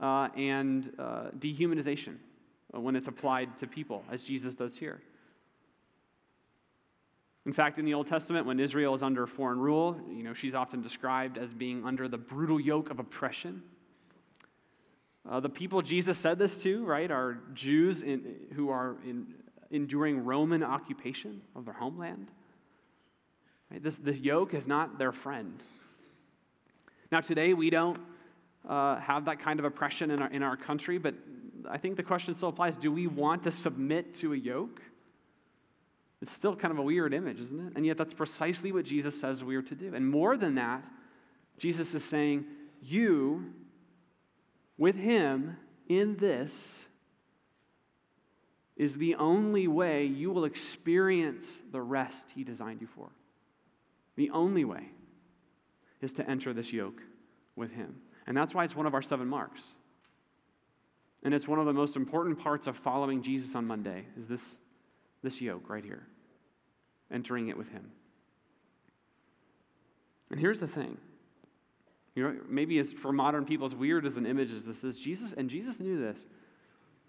uh, 0.00 0.28
and 0.36 0.90
uh, 0.98 1.30
dehumanization 1.38 2.16
when 2.70 2.96
it's 2.96 3.08
applied 3.08 3.58
to 3.58 3.66
people, 3.66 4.04
as 4.10 4.22
Jesus 4.22 4.54
does 4.54 4.76
here. 4.76 5.00
In 7.46 7.52
fact, 7.52 7.78
in 7.78 7.84
the 7.84 7.94
Old 7.94 8.06
Testament, 8.06 8.46
when 8.46 8.60
Israel 8.60 8.94
is 8.94 9.02
under 9.02 9.26
foreign 9.26 9.58
rule, 9.58 9.98
you 10.10 10.22
know, 10.22 10.34
she's 10.34 10.54
often 10.54 10.82
described 10.82 11.38
as 11.38 11.54
being 11.54 11.84
under 11.84 12.06
the 12.06 12.18
brutal 12.18 12.60
yoke 12.60 12.90
of 12.90 12.98
oppression. 12.98 13.62
Uh, 15.28 15.40
the 15.40 15.48
people 15.48 15.82
Jesus 15.82 16.16
said 16.16 16.38
this 16.38 16.62
to, 16.62 16.84
right, 16.84 17.10
are 17.10 17.38
Jews 17.52 18.02
in, 18.02 18.36
who 18.54 18.70
are 18.70 18.96
in, 19.04 19.34
enduring 19.70 20.24
Roman 20.24 20.62
occupation 20.62 21.42
of 21.54 21.66
their 21.66 21.74
homeland. 21.74 22.28
Right? 23.70 23.82
This, 23.82 23.98
the 23.98 24.16
yoke 24.16 24.54
is 24.54 24.66
not 24.66 24.98
their 24.98 25.12
friend. 25.12 25.62
Now, 27.12 27.20
today 27.20 27.52
we 27.52 27.68
don't 27.68 27.98
uh, 28.66 28.96
have 28.96 29.26
that 29.26 29.38
kind 29.40 29.58
of 29.58 29.66
oppression 29.66 30.10
in 30.10 30.22
our, 30.22 30.30
in 30.30 30.42
our 30.42 30.56
country, 30.56 30.96
but 30.96 31.14
I 31.68 31.76
think 31.76 31.96
the 31.96 32.02
question 32.02 32.32
still 32.32 32.48
applies 32.48 32.76
do 32.76 32.90
we 32.90 33.06
want 33.06 33.42
to 33.42 33.50
submit 33.50 34.14
to 34.14 34.32
a 34.32 34.36
yoke? 34.36 34.80
It's 36.22 36.32
still 36.32 36.56
kind 36.56 36.72
of 36.72 36.78
a 36.78 36.82
weird 36.82 37.12
image, 37.12 37.40
isn't 37.40 37.68
it? 37.68 37.72
And 37.76 37.84
yet, 37.84 37.98
that's 37.98 38.14
precisely 38.14 38.72
what 38.72 38.86
Jesus 38.86 39.20
says 39.20 39.44
we 39.44 39.56
are 39.56 39.62
to 39.62 39.74
do. 39.74 39.94
And 39.94 40.08
more 40.08 40.36
than 40.36 40.54
that, 40.56 40.82
Jesus 41.58 41.94
is 41.94 42.02
saying, 42.02 42.46
You, 42.82 43.52
with 44.78 44.96
Him 44.96 45.58
in 45.88 46.16
this, 46.16 46.86
is 48.76 48.96
the 48.96 49.16
only 49.16 49.66
way 49.66 50.04
you 50.04 50.30
will 50.30 50.44
experience 50.44 51.60
the 51.72 51.82
rest 51.82 52.30
He 52.30 52.44
designed 52.44 52.80
you 52.80 52.86
for. 52.86 53.10
The 54.16 54.30
only 54.30 54.64
way 54.64 54.84
is 56.00 56.12
to 56.14 56.30
enter 56.30 56.52
this 56.52 56.72
yoke 56.72 57.02
with 57.56 57.72
Him. 57.72 57.96
And 58.26 58.36
that's 58.36 58.54
why 58.54 58.64
it's 58.64 58.76
one 58.76 58.86
of 58.86 58.94
our 58.94 59.02
seven 59.02 59.28
marks. 59.28 59.64
And 61.22 61.34
it's 61.34 61.48
one 61.48 61.58
of 61.58 61.66
the 61.66 61.72
most 61.72 61.96
important 61.96 62.38
parts 62.38 62.66
of 62.66 62.76
following 62.76 63.22
Jesus 63.22 63.54
on 63.54 63.66
Monday 63.66 64.06
is 64.18 64.28
this, 64.28 64.56
this 65.22 65.40
yoke 65.40 65.68
right 65.68 65.84
here, 65.84 66.06
entering 67.10 67.48
it 67.48 67.56
with 67.56 67.70
him. 67.70 67.90
And 70.30 70.38
here's 70.38 70.60
the 70.60 70.68
thing. 70.68 70.98
You 72.18 72.24
know, 72.24 72.36
maybe 72.48 72.80
as 72.80 72.92
for 72.92 73.12
modern 73.12 73.44
people, 73.44 73.64
as 73.64 73.76
weird 73.76 74.04
as 74.04 74.16
an 74.16 74.26
image 74.26 74.52
as 74.52 74.64
this 74.64 74.82
is, 74.82 74.98
Jesus, 74.98 75.32
and 75.32 75.48
Jesus 75.48 75.78
knew 75.78 76.00
this. 76.00 76.26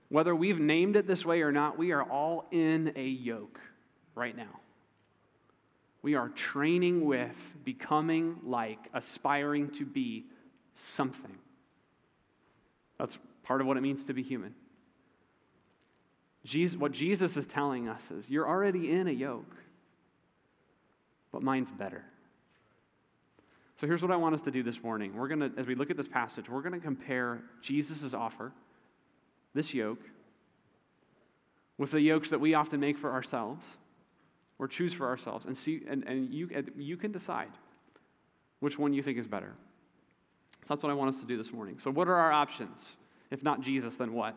Whether 0.09 0.35
we've 0.35 0.59
named 0.59 0.95
it 0.95 1.07
this 1.07 1.25
way 1.25 1.41
or 1.41 1.51
not, 1.51 1.79
we 1.79 1.93
are 1.93 2.03
all 2.03 2.45
in 2.51 2.93
a 2.95 3.07
yoke 3.07 3.59
right 4.13 4.37
now. 4.37 4.59
We 6.03 6.13
are 6.13 6.29
training 6.29 7.05
with, 7.05 7.55
becoming 7.65 8.41
like, 8.43 8.77
aspiring 8.93 9.71
to 9.71 9.85
be 9.85 10.25
something. 10.75 11.39
That's 12.99 13.17
part 13.41 13.61
of 13.61 13.65
what 13.65 13.77
it 13.77 13.81
means 13.81 14.05
to 14.05 14.13
be 14.13 14.21
human. 14.21 14.53
Jesus, 16.43 16.77
what 16.77 16.91
Jesus 16.91 17.35
is 17.35 17.47
telling 17.47 17.89
us 17.89 18.11
is 18.11 18.29
you're 18.29 18.47
already 18.47 18.91
in 18.91 19.07
a 19.07 19.11
yoke, 19.11 19.55
but 21.31 21.41
mine's 21.41 21.71
better. 21.71 22.05
So 23.79 23.87
here's 23.87 24.01
what 24.01 24.11
I 24.11 24.17
want 24.17 24.35
us 24.35 24.41
to 24.41 24.51
do 24.51 24.61
this 24.61 24.83
morning. 24.83 25.15
We're 25.15 25.29
going 25.29 25.39
to, 25.39 25.51
as 25.57 25.65
we 25.65 25.73
look 25.73 25.89
at 25.89 25.95
this 25.95 26.07
passage, 26.07 26.49
we're 26.49 26.61
going 26.61 26.73
to 26.73 26.81
compare 26.81 27.39
Jesus' 27.61 28.13
offer, 28.13 28.51
this 29.53 29.73
yoke, 29.73 30.01
with 31.77 31.91
the 31.91 32.01
yokes 32.01 32.29
that 32.31 32.39
we 32.39 32.55
often 32.55 32.81
make 32.81 32.97
for 32.97 33.13
ourselves 33.13 33.77
or 34.57 34.67
choose 34.67 34.93
for 34.93 35.07
ourselves 35.07 35.45
and 35.45 35.57
see 35.57 35.81
and, 35.87 36.03
and 36.05 36.29
you, 36.29 36.49
you 36.75 36.97
can 36.97 37.13
decide 37.13 37.51
which 38.59 38.77
one 38.77 38.91
you 38.91 39.01
think 39.01 39.17
is 39.17 39.27
better. 39.27 39.53
So 40.65 40.73
that's 40.73 40.83
what 40.83 40.89
i 40.89 40.93
want 40.93 41.07
us 41.07 41.21
to 41.21 41.25
do 41.25 41.37
this 41.37 41.53
morning. 41.53 41.79
So 41.79 41.89
what 41.89 42.09
are 42.09 42.15
our 42.15 42.33
options? 42.33 42.97
If 43.31 43.43
not 43.43 43.61
jesus 43.61 43.95
then 43.95 44.11
what? 44.11 44.35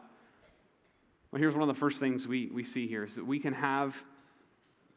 Well 1.33 1.41
here's 1.41 1.55
one 1.55 1.69
of 1.69 1.75
the 1.75 1.81
first 1.81 1.99
things 1.99 2.29
we, 2.29 2.47
we 2.47 2.63
see 2.63 2.87
here 2.87 3.03
is 3.03 3.17
that 3.17 3.27
we 3.27 3.41
can 3.41 3.55
have 3.55 4.05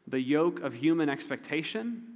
the 0.06 0.20
yoke 0.20 0.60
of 0.60 0.72
human 0.72 1.08
expectation 1.08 2.15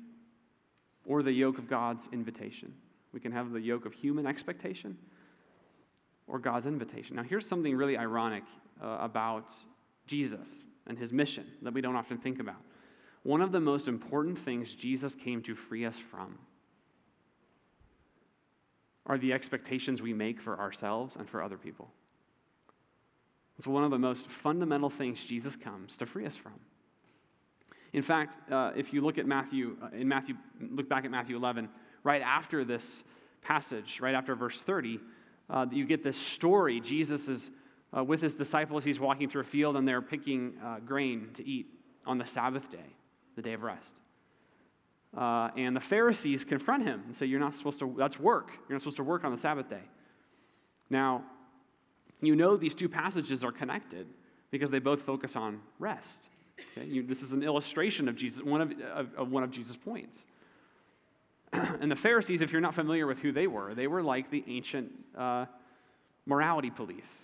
or 1.10 1.22
the 1.22 1.32
yoke 1.32 1.58
of 1.58 1.68
god's 1.68 2.08
invitation 2.12 2.72
we 3.12 3.20
can 3.20 3.32
have 3.32 3.52
the 3.52 3.60
yoke 3.60 3.86
of 3.86 3.92
human 3.92 4.26
expectation 4.26 4.96
or 6.26 6.38
god's 6.38 6.66
invitation 6.66 7.16
now 7.16 7.22
here's 7.22 7.46
something 7.46 7.76
really 7.76 7.96
ironic 7.96 8.44
uh, 8.82 8.98
about 9.00 9.50
Jesus 10.10 10.64
and 10.86 10.98
his 10.98 11.12
mission 11.12 11.46
that 11.62 11.72
we 11.72 11.80
don't 11.80 11.94
often 11.94 12.18
think 12.18 12.40
about. 12.40 12.60
One 13.22 13.40
of 13.40 13.52
the 13.52 13.60
most 13.60 13.86
important 13.86 14.38
things 14.38 14.74
Jesus 14.74 15.14
came 15.14 15.40
to 15.42 15.54
free 15.54 15.84
us 15.84 15.98
from 15.98 16.38
are 19.06 19.16
the 19.16 19.32
expectations 19.32 20.02
we 20.02 20.12
make 20.12 20.40
for 20.40 20.58
ourselves 20.58 21.16
and 21.16 21.28
for 21.28 21.42
other 21.42 21.56
people. 21.56 21.90
It's 23.56 23.66
one 23.66 23.84
of 23.84 23.90
the 23.90 23.98
most 23.98 24.26
fundamental 24.26 24.90
things 24.90 25.24
Jesus 25.24 25.54
comes 25.54 25.96
to 25.98 26.06
free 26.06 26.26
us 26.26 26.36
from. 26.36 26.54
In 27.92 28.02
fact, 28.02 28.38
uh, 28.50 28.72
if 28.76 28.92
you 28.92 29.00
look 29.00 29.18
at 29.18 29.26
Matthew, 29.26 29.76
uh, 29.82 29.88
in 29.92 30.08
Matthew, 30.08 30.36
look 30.60 30.88
back 30.88 31.04
at 31.04 31.10
Matthew 31.10 31.36
11, 31.36 31.68
right 32.04 32.22
after 32.22 32.64
this 32.64 33.02
passage, 33.42 34.00
right 34.00 34.14
after 34.14 34.34
verse 34.34 34.62
30, 34.62 35.00
uh, 35.48 35.66
you 35.70 35.84
get 35.84 36.04
this 36.04 36.16
story. 36.16 36.80
Jesus 36.80 37.28
is 37.28 37.50
uh, 37.96 38.04
with 38.04 38.20
his 38.20 38.36
disciples, 38.36 38.84
he's 38.84 39.00
walking 39.00 39.28
through 39.28 39.40
a 39.40 39.44
field 39.44 39.76
and 39.76 39.86
they're 39.86 40.02
picking 40.02 40.54
uh, 40.64 40.78
grain 40.78 41.30
to 41.34 41.46
eat 41.46 41.66
on 42.06 42.18
the 42.18 42.26
Sabbath 42.26 42.70
day, 42.70 42.94
the 43.36 43.42
day 43.42 43.54
of 43.54 43.62
rest. 43.62 44.00
Uh, 45.16 45.50
and 45.56 45.74
the 45.74 45.80
Pharisees 45.80 46.44
confront 46.44 46.84
him 46.84 47.02
and 47.06 47.16
say, 47.16 47.26
You're 47.26 47.40
not 47.40 47.54
supposed 47.54 47.80
to, 47.80 47.94
that's 47.98 48.20
work. 48.20 48.52
You're 48.68 48.76
not 48.76 48.82
supposed 48.82 48.98
to 48.98 49.02
work 49.02 49.24
on 49.24 49.32
the 49.32 49.38
Sabbath 49.38 49.68
day. 49.68 49.82
Now, 50.88 51.24
you 52.20 52.36
know 52.36 52.56
these 52.56 52.74
two 52.74 52.88
passages 52.88 53.42
are 53.42 53.50
connected 53.50 54.06
because 54.50 54.70
they 54.70 54.78
both 54.78 55.02
focus 55.02 55.34
on 55.34 55.60
rest. 55.78 56.30
Okay? 56.76 56.86
You, 56.86 57.02
this 57.02 57.22
is 57.22 57.32
an 57.32 57.42
illustration 57.42 58.08
of 58.08 58.16
Jesus, 58.16 58.42
one 58.42 58.60
of, 58.60 58.72
of, 58.94 59.14
of 59.14 59.30
one 59.30 59.42
of 59.42 59.50
Jesus' 59.50 59.76
points. 59.76 60.26
and 61.52 61.90
the 61.90 61.96
Pharisees, 61.96 62.42
if 62.42 62.52
you're 62.52 62.60
not 62.60 62.74
familiar 62.74 63.06
with 63.06 63.20
who 63.20 63.32
they 63.32 63.46
were, 63.46 63.74
they 63.74 63.86
were 63.86 64.02
like 64.02 64.30
the 64.30 64.44
ancient 64.46 64.92
uh, 65.16 65.46
morality 66.26 66.70
police 66.70 67.22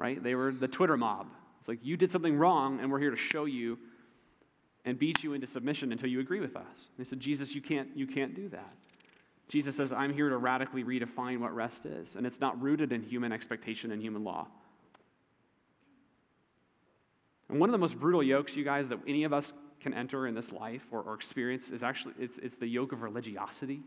right? 0.00 0.22
They 0.22 0.34
were 0.34 0.50
the 0.50 0.66
Twitter 0.66 0.96
mob. 0.96 1.26
It's 1.58 1.68
like, 1.68 1.80
you 1.82 1.96
did 1.96 2.10
something 2.10 2.36
wrong, 2.38 2.80
and 2.80 2.90
we're 2.90 2.98
here 2.98 3.10
to 3.10 3.16
show 3.16 3.44
you 3.44 3.78
and 4.86 4.98
beat 4.98 5.22
you 5.22 5.34
into 5.34 5.46
submission 5.46 5.92
until 5.92 6.08
you 6.08 6.20
agree 6.20 6.40
with 6.40 6.56
us. 6.56 6.88
And 6.88 6.96
they 6.96 7.04
said, 7.04 7.20
Jesus, 7.20 7.54
you 7.54 7.60
can't, 7.60 7.90
you 7.94 8.06
can't 8.06 8.34
do 8.34 8.48
that. 8.48 8.74
Jesus 9.48 9.76
says, 9.76 9.92
I'm 9.92 10.14
here 10.14 10.30
to 10.30 10.38
radically 10.38 10.84
redefine 10.84 11.40
what 11.40 11.54
rest 11.54 11.84
is, 11.84 12.16
and 12.16 12.26
it's 12.26 12.40
not 12.40 12.60
rooted 12.62 12.92
in 12.92 13.02
human 13.02 13.30
expectation 13.30 13.92
and 13.92 14.00
human 14.00 14.24
law. 14.24 14.48
And 17.50 17.58
one 17.58 17.68
of 17.68 17.72
the 17.72 17.78
most 17.78 17.98
brutal 17.98 18.22
yokes, 18.22 18.56
you 18.56 18.64
guys, 18.64 18.88
that 18.90 19.00
any 19.06 19.24
of 19.24 19.32
us 19.32 19.52
can 19.80 19.92
enter 19.92 20.26
in 20.26 20.34
this 20.34 20.52
life 20.52 20.86
or, 20.92 21.00
or 21.02 21.14
experience 21.14 21.70
is 21.70 21.82
actually 21.82 22.14
it's, 22.18 22.38
it's 22.38 22.56
the 22.56 22.66
yoke 22.66 22.92
of 22.92 23.02
religiosity. 23.02 23.80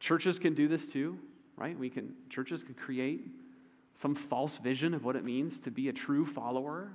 Churches 0.00 0.38
can 0.38 0.54
do 0.54 0.68
this 0.68 0.88
too, 0.88 1.18
right? 1.56 1.78
We 1.78 1.90
can 1.90 2.14
churches 2.28 2.64
can 2.64 2.74
create 2.74 3.20
some 3.94 4.14
false 4.14 4.58
vision 4.58 4.94
of 4.94 5.04
what 5.04 5.16
it 5.16 5.24
means 5.24 5.60
to 5.60 5.70
be 5.70 5.88
a 5.88 5.92
true 5.92 6.24
follower 6.24 6.92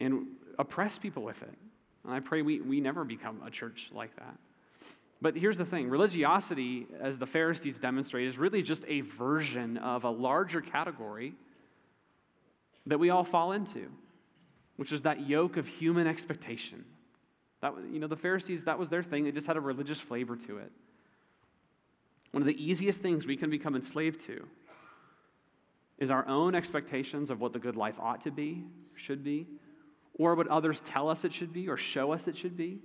and 0.00 0.26
oppress 0.58 0.98
people 0.98 1.22
with 1.22 1.42
it. 1.42 1.54
And 2.04 2.14
I 2.14 2.20
pray 2.20 2.42
we, 2.42 2.60
we 2.60 2.80
never 2.80 3.04
become 3.04 3.42
a 3.44 3.50
church 3.50 3.90
like 3.92 4.14
that. 4.16 4.36
But 5.20 5.36
here's 5.36 5.58
the 5.58 5.64
thing 5.64 5.88
religiosity, 5.88 6.86
as 7.00 7.18
the 7.18 7.26
Pharisees 7.26 7.78
demonstrate, 7.78 8.26
is 8.26 8.38
really 8.38 8.62
just 8.62 8.84
a 8.86 9.00
version 9.00 9.76
of 9.78 10.04
a 10.04 10.10
larger 10.10 10.60
category 10.60 11.34
that 12.86 12.98
we 12.98 13.10
all 13.10 13.24
fall 13.24 13.52
into, 13.52 13.90
which 14.76 14.92
is 14.92 15.02
that 15.02 15.28
yoke 15.28 15.56
of 15.56 15.66
human 15.66 16.06
expectation. 16.06 16.84
That, 17.60 17.74
you 17.90 17.98
know, 17.98 18.06
the 18.06 18.16
Pharisees, 18.16 18.64
that 18.64 18.78
was 18.78 18.90
their 18.90 19.02
thing. 19.02 19.24
They 19.24 19.32
just 19.32 19.46
had 19.46 19.56
a 19.56 19.60
religious 19.60 20.00
flavor 20.00 20.36
to 20.36 20.58
it. 20.58 20.70
One 22.32 22.42
of 22.42 22.46
the 22.46 22.62
easiest 22.62 23.00
things 23.00 23.26
we 23.26 23.36
can 23.36 23.50
become 23.50 23.74
enslaved 23.74 24.20
to 24.26 24.46
is 25.98 26.10
our 26.10 26.26
own 26.28 26.54
expectations 26.54 27.30
of 27.30 27.40
what 27.40 27.54
the 27.54 27.58
good 27.58 27.76
life 27.76 27.98
ought 27.98 28.20
to 28.22 28.30
be, 28.30 28.64
should 28.94 29.24
be, 29.24 29.46
or 30.18 30.34
what 30.34 30.46
others 30.48 30.80
tell 30.82 31.08
us 31.08 31.24
it 31.24 31.32
should 31.32 31.52
be 31.52 31.68
or 31.68 31.78
show 31.78 32.12
us 32.12 32.28
it 32.28 32.36
should 32.36 32.56
be, 32.56 32.80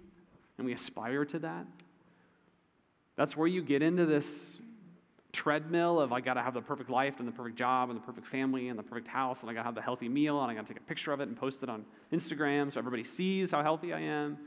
and 0.58 0.66
we 0.66 0.74
aspire 0.74 1.26
to 1.26 1.40
that. 1.40 1.66
That's 3.18 3.36
where 3.36 3.48
you 3.48 3.62
get 3.62 3.82
into 3.82 4.06
this 4.06 4.61
treadmill 5.32 6.00
of 6.00 6.12
I 6.12 6.22
got 6.22 6.36
to 6.36 6.42
have 6.42 6.54
the 6.54 6.62
perfect 6.62 6.90
life 6.90 7.20
and 7.20 7.28
the 7.28 7.32
perfect 7.32 7.58
job 7.58 7.90
and 7.90 8.00
the 8.00 8.06
perfect 8.06 8.28
family 8.28 8.68
and 8.68 8.78
the 8.78 8.84
perfect 8.84 9.08
house 9.08 9.42
and 9.42 9.50
I 9.50 9.54
got 9.54 9.62
to 9.62 9.66
have 9.66 9.76
the 9.76 9.82
healthy 9.82 10.10
meal 10.10 10.42
and 10.42 10.52
I 10.52 10.54
got 10.54 10.66
to 10.66 10.74
take 10.74 10.82
a 10.82 10.86
picture 10.86 11.12
of 11.12 11.20
it 11.20 11.28
and 11.28 11.38
post 11.38 11.64
it 11.64 11.70
on 11.70 11.86
Instagram 12.12 12.72
so 12.72 12.80
everybody 12.80 13.04
sees 13.04 13.52
how 13.52 13.64
healthy 13.64 13.94
I 13.94 14.02
am. 14.02 14.38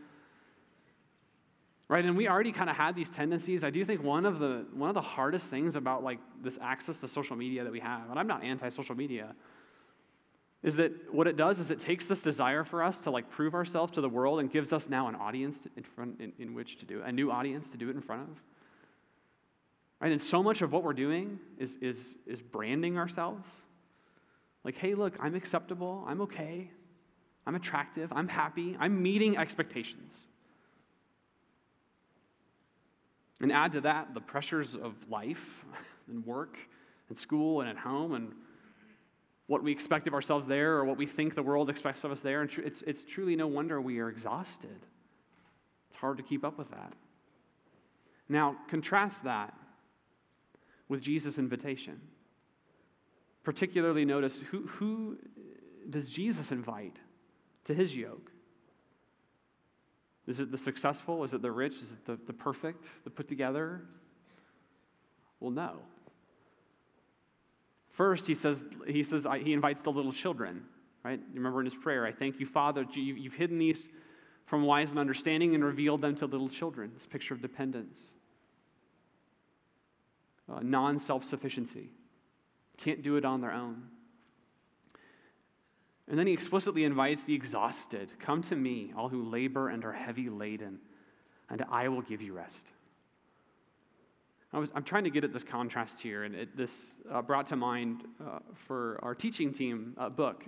Right 1.88 2.04
and 2.04 2.16
we 2.16 2.28
already 2.28 2.52
kind 2.52 2.70
of 2.70 2.76
had 2.76 2.96
these 2.96 3.10
tendencies. 3.10 3.62
I 3.62 3.70
do 3.70 3.84
think 3.84 4.02
one 4.02 4.26
of 4.26 4.38
the 4.38 4.66
one 4.72 4.88
of 4.88 4.94
the 4.94 5.02
hardest 5.02 5.48
things 5.48 5.76
about 5.76 6.02
like 6.02 6.18
this 6.42 6.58
access 6.62 7.00
to 7.00 7.08
social 7.08 7.36
media 7.36 7.64
that 7.64 7.72
we 7.72 7.80
have 7.80 8.10
and 8.10 8.18
i'm 8.18 8.26
not 8.26 8.44
anti-social 8.44 8.94
media 8.94 9.34
is 10.62 10.76
that 10.76 11.12
what 11.12 11.26
it 11.26 11.36
does 11.36 11.58
is 11.58 11.70
it 11.70 11.78
takes 11.78 12.06
this 12.06 12.22
desire 12.22 12.64
for 12.64 12.82
us 12.82 13.00
to 13.00 13.10
like 13.10 13.30
prove 13.30 13.54
ourselves 13.54 13.92
to 13.92 14.00
the 14.00 14.08
world 14.08 14.40
and 14.40 14.50
gives 14.50 14.72
us 14.72 14.88
now 14.88 15.08
an 15.08 15.14
audience 15.14 15.66
in 15.76 15.82
front 15.82 16.20
in, 16.20 16.32
in 16.38 16.54
which 16.54 16.78
to 16.78 16.86
do 16.86 17.02
a 17.02 17.12
new 17.12 17.30
audience 17.30 17.70
to 17.70 17.76
do 17.76 17.90
it 17.90 17.96
in 17.96 18.00
front 18.00 18.22
of 18.22 18.42
right 20.00 20.12
and 20.12 20.20
so 20.20 20.42
much 20.42 20.62
of 20.62 20.72
what 20.72 20.82
we're 20.82 20.92
doing 20.92 21.38
is 21.58 21.76
is 21.76 22.16
is 22.26 22.40
branding 22.40 22.98
ourselves 22.98 23.48
like 24.64 24.76
hey 24.76 24.94
look 24.94 25.14
i'm 25.20 25.34
acceptable 25.34 26.04
i'm 26.06 26.20
okay 26.20 26.70
i'm 27.46 27.54
attractive 27.54 28.12
i'm 28.14 28.28
happy 28.28 28.76
i'm 28.80 29.02
meeting 29.02 29.36
expectations 29.36 30.26
And 33.40 33.52
add 33.52 33.72
to 33.72 33.82
that 33.82 34.14
the 34.14 34.22
pressures 34.22 34.74
of 34.74 34.94
life 35.10 35.66
and 36.08 36.24
work 36.24 36.56
and 37.10 37.18
school 37.18 37.60
and 37.60 37.68
at 37.68 37.76
home 37.76 38.14
and 38.14 38.32
what 39.46 39.62
we 39.62 39.70
expect 39.70 40.06
of 40.06 40.14
ourselves 40.14 40.46
there 40.46 40.76
or 40.76 40.84
what 40.86 40.96
we 40.96 41.06
think 41.06 41.34
the 41.34 41.42
world 41.42 41.68
expects 41.68 42.04
of 42.04 42.10
us 42.10 42.20
there. 42.20 42.40
And 42.40 42.48
tr- 42.48 42.62
it's, 42.62 42.80
it's 42.82 43.04
truly 43.04 43.36
no 43.36 43.46
wonder 43.46 43.80
we 43.80 43.98
are 43.98 44.08
exhausted. 44.08 44.86
It's 45.88 45.98
hard 45.98 46.16
to 46.16 46.22
keep 46.22 46.42
up 46.42 46.56
with 46.56 46.70
that. 46.70 46.94
Now, 48.30 48.56
contrast 48.68 49.24
that 49.24 49.52
with 50.88 51.00
Jesus' 51.00 51.38
invitation. 51.38 52.00
Particularly 53.42 54.04
notice 54.04 54.40
who, 54.40 54.66
who 54.66 55.18
does 55.88 56.08
Jesus 56.08 56.50
invite 56.52 56.96
to 57.64 57.74
his 57.74 57.94
yoke? 57.94 58.30
Is 60.26 60.40
it 60.40 60.50
the 60.50 60.58
successful? 60.58 61.22
Is 61.24 61.34
it 61.34 61.42
the 61.42 61.52
rich? 61.52 61.82
Is 61.82 61.92
it 61.92 62.06
the, 62.06 62.18
the 62.26 62.32
perfect, 62.32 62.86
the 63.04 63.10
put 63.10 63.28
together? 63.28 63.82
Well, 65.40 65.50
no. 65.50 65.76
First, 67.90 68.26
he 68.26 68.34
says, 68.34 68.64
he 68.86 69.02
says, 69.02 69.26
he 69.42 69.52
invites 69.52 69.82
the 69.82 69.92
little 69.92 70.12
children, 70.12 70.64
right? 71.04 71.20
You 71.20 71.34
remember 71.34 71.60
in 71.60 71.66
his 71.66 71.74
prayer, 71.74 72.06
I 72.06 72.12
thank 72.12 72.40
you, 72.40 72.46
Father, 72.46 72.86
you, 72.92 73.14
you've 73.14 73.34
hidden 73.34 73.58
these 73.58 73.88
from 74.46 74.62
wise 74.62 74.90
and 74.90 74.98
understanding 74.98 75.54
and 75.54 75.64
revealed 75.64 76.00
them 76.00 76.14
to 76.16 76.26
little 76.26 76.48
children. 76.48 76.90
This 76.92 77.06
picture 77.06 77.34
of 77.34 77.40
dependence, 77.40 78.14
uh, 80.52 80.60
non 80.62 80.98
self 80.98 81.24
sufficiency. 81.24 81.90
Can't 82.78 83.02
do 83.02 83.16
it 83.16 83.24
on 83.24 83.40
their 83.40 83.52
own. 83.52 83.84
And 86.08 86.18
then 86.18 86.26
he 86.26 86.32
explicitly 86.32 86.84
invites 86.84 87.24
the 87.24 87.34
exhausted 87.34 88.10
Come 88.18 88.42
to 88.42 88.56
me, 88.56 88.92
all 88.96 89.08
who 89.08 89.22
labor 89.22 89.68
and 89.68 89.84
are 89.84 89.92
heavy 89.92 90.28
laden, 90.28 90.80
and 91.48 91.64
I 91.70 91.88
will 91.88 92.02
give 92.02 92.20
you 92.20 92.34
rest. 92.34 92.66
I 94.52 94.58
am 94.76 94.84
trying 94.84 95.02
to 95.02 95.10
get 95.10 95.24
at 95.24 95.32
this 95.32 95.42
contrast 95.42 96.00
here, 96.00 96.22
and 96.22 96.34
it, 96.34 96.56
this 96.56 96.94
uh, 97.10 97.22
brought 97.22 97.48
to 97.48 97.56
mind 97.56 98.04
uh, 98.24 98.38
for 98.54 99.00
our 99.02 99.12
teaching 99.12 99.52
team 99.52 99.94
a 99.96 100.08
book. 100.08 100.44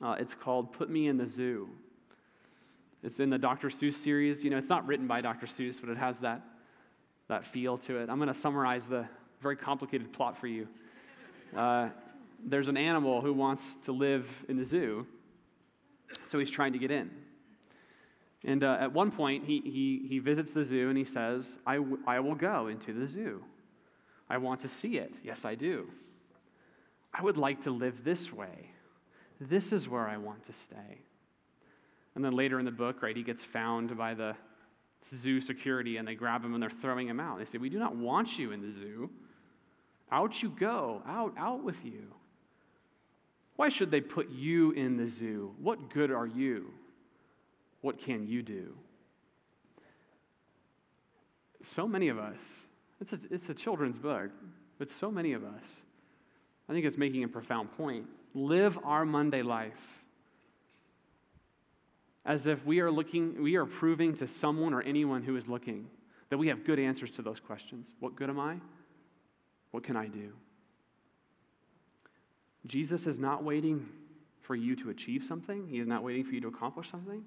Uh, 0.00 0.16
it's 0.18 0.34
called 0.34 0.72
Put 0.72 0.88
Me 0.88 1.06
in 1.06 1.18
the 1.18 1.26
Zoo. 1.26 1.68
It's 3.02 3.20
in 3.20 3.28
the 3.28 3.36
Dr. 3.36 3.68
Seuss 3.68 3.94
series. 3.94 4.42
You 4.44 4.48
know, 4.50 4.56
it's 4.56 4.70
not 4.70 4.86
written 4.86 5.06
by 5.06 5.20
Dr. 5.20 5.46
Seuss, 5.46 5.78
but 5.78 5.90
it 5.90 5.98
has 5.98 6.20
that, 6.20 6.42
that 7.30 7.44
feel 7.44 7.78
to 7.78 7.98
it. 7.98 8.10
I'm 8.10 8.16
going 8.16 8.28
to 8.28 8.34
summarize 8.34 8.88
the 8.88 9.06
very 9.40 9.54
complicated 9.54 10.12
plot 10.12 10.36
for 10.36 10.48
you. 10.48 10.66
Uh, 11.56 11.88
there's 12.44 12.66
an 12.66 12.76
animal 12.76 13.20
who 13.20 13.32
wants 13.32 13.76
to 13.84 13.92
live 13.92 14.44
in 14.48 14.56
the 14.56 14.64
zoo, 14.64 15.06
so 16.26 16.40
he's 16.40 16.50
trying 16.50 16.72
to 16.72 16.78
get 16.78 16.90
in. 16.90 17.08
And 18.44 18.64
uh, 18.64 18.78
at 18.80 18.92
one 18.92 19.12
point, 19.12 19.44
he, 19.44 19.60
he, 19.60 20.06
he 20.08 20.18
visits 20.18 20.52
the 20.52 20.64
zoo 20.64 20.88
and 20.88 20.98
he 20.98 21.04
says, 21.04 21.60
I, 21.64 21.76
w- 21.76 21.98
I 22.04 22.18
will 22.18 22.34
go 22.34 22.66
into 22.66 22.92
the 22.92 23.06
zoo. 23.06 23.44
I 24.28 24.38
want 24.38 24.60
to 24.60 24.68
see 24.68 24.96
it. 24.96 25.20
Yes, 25.22 25.44
I 25.44 25.54
do. 25.54 25.88
I 27.14 27.22
would 27.22 27.36
like 27.36 27.60
to 27.62 27.70
live 27.70 28.02
this 28.02 28.32
way. 28.32 28.72
This 29.40 29.72
is 29.72 29.88
where 29.88 30.08
I 30.08 30.16
want 30.16 30.44
to 30.44 30.52
stay. 30.52 31.02
And 32.16 32.24
then 32.24 32.32
later 32.32 32.58
in 32.58 32.64
the 32.64 32.72
book, 32.72 33.02
right, 33.02 33.16
he 33.16 33.22
gets 33.22 33.44
found 33.44 33.96
by 33.96 34.14
the 34.14 34.34
zoo 35.06 35.40
security 35.40 35.96
and 35.96 36.06
they 36.06 36.14
grab 36.14 36.44
him 36.44 36.54
and 36.54 36.62
they're 36.62 36.70
throwing 36.70 37.08
him 37.08 37.20
out. 37.20 37.38
They 37.38 37.44
say, 37.44 37.58
We 37.58 37.70
do 37.70 37.78
not 37.78 37.96
want 37.96 38.38
you 38.38 38.52
in 38.52 38.60
the 38.60 38.70
zoo. 38.70 39.10
Out 40.12 40.42
you 40.42 40.50
go, 40.50 41.02
out, 41.06 41.34
out 41.38 41.62
with 41.62 41.84
you. 41.84 42.14
Why 43.56 43.68
should 43.68 43.90
they 43.90 44.00
put 44.00 44.30
you 44.30 44.72
in 44.72 44.96
the 44.96 45.06
zoo? 45.06 45.54
What 45.58 45.90
good 45.90 46.10
are 46.10 46.26
you? 46.26 46.72
What 47.80 47.98
can 47.98 48.26
you 48.26 48.42
do? 48.42 48.74
So 51.62 51.86
many 51.86 52.08
of 52.08 52.18
us, 52.18 52.40
it's 53.00 53.12
a, 53.12 53.18
it's 53.30 53.48
a 53.48 53.54
children's 53.54 53.98
book, 53.98 54.30
but 54.78 54.90
so 54.90 55.10
many 55.10 55.34
of 55.34 55.44
us, 55.44 55.82
I 56.68 56.72
think 56.72 56.86
it's 56.86 56.96
making 56.96 57.22
a 57.22 57.28
profound 57.28 57.70
point, 57.72 58.06
live 58.34 58.78
our 58.82 59.04
Monday 59.04 59.42
life 59.42 59.99
as 62.24 62.46
if 62.46 62.66
we 62.66 62.80
are 62.80 62.90
looking, 62.90 63.42
we 63.42 63.56
are 63.56 63.66
proving 63.66 64.14
to 64.16 64.28
someone 64.28 64.74
or 64.74 64.82
anyone 64.82 65.22
who 65.22 65.36
is 65.36 65.48
looking 65.48 65.88
that 66.28 66.38
we 66.38 66.48
have 66.48 66.64
good 66.64 66.78
answers 66.78 67.10
to 67.12 67.22
those 67.22 67.40
questions. 67.40 67.92
What 67.98 68.16
good 68.16 68.30
am 68.30 68.38
I? 68.38 68.58
What 69.70 69.84
can 69.84 69.96
I 69.96 70.06
do? 70.06 70.32
Jesus 72.66 73.06
is 73.06 73.18
not 73.18 73.42
waiting 73.42 73.88
for 74.40 74.54
you 74.54 74.76
to 74.76 74.90
achieve 74.90 75.24
something, 75.24 75.66
He 75.68 75.78
is 75.78 75.86
not 75.86 76.02
waiting 76.02 76.24
for 76.24 76.34
you 76.34 76.40
to 76.40 76.48
accomplish 76.48 76.90
something. 76.90 77.24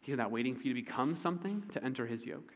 He's 0.00 0.16
not 0.16 0.30
waiting 0.30 0.54
for 0.54 0.62
you 0.62 0.74
to 0.74 0.80
become 0.80 1.14
something 1.14 1.64
to 1.70 1.84
enter 1.84 2.06
His 2.06 2.24
yoke. 2.24 2.52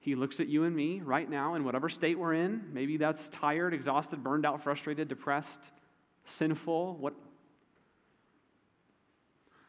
He 0.00 0.14
looks 0.14 0.40
at 0.40 0.48
you 0.48 0.64
and 0.64 0.74
me 0.74 1.00
right 1.00 1.28
now 1.28 1.54
in 1.54 1.64
whatever 1.64 1.88
state 1.88 2.18
we're 2.18 2.34
in. 2.34 2.64
Maybe 2.72 2.96
that's 2.96 3.28
tired, 3.28 3.74
exhausted, 3.74 4.22
burned 4.22 4.46
out, 4.46 4.62
frustrated, 4.62 5.08
depressed, 5.08 5.70
sinful. 6.24 6.96
What? 6.96 7.14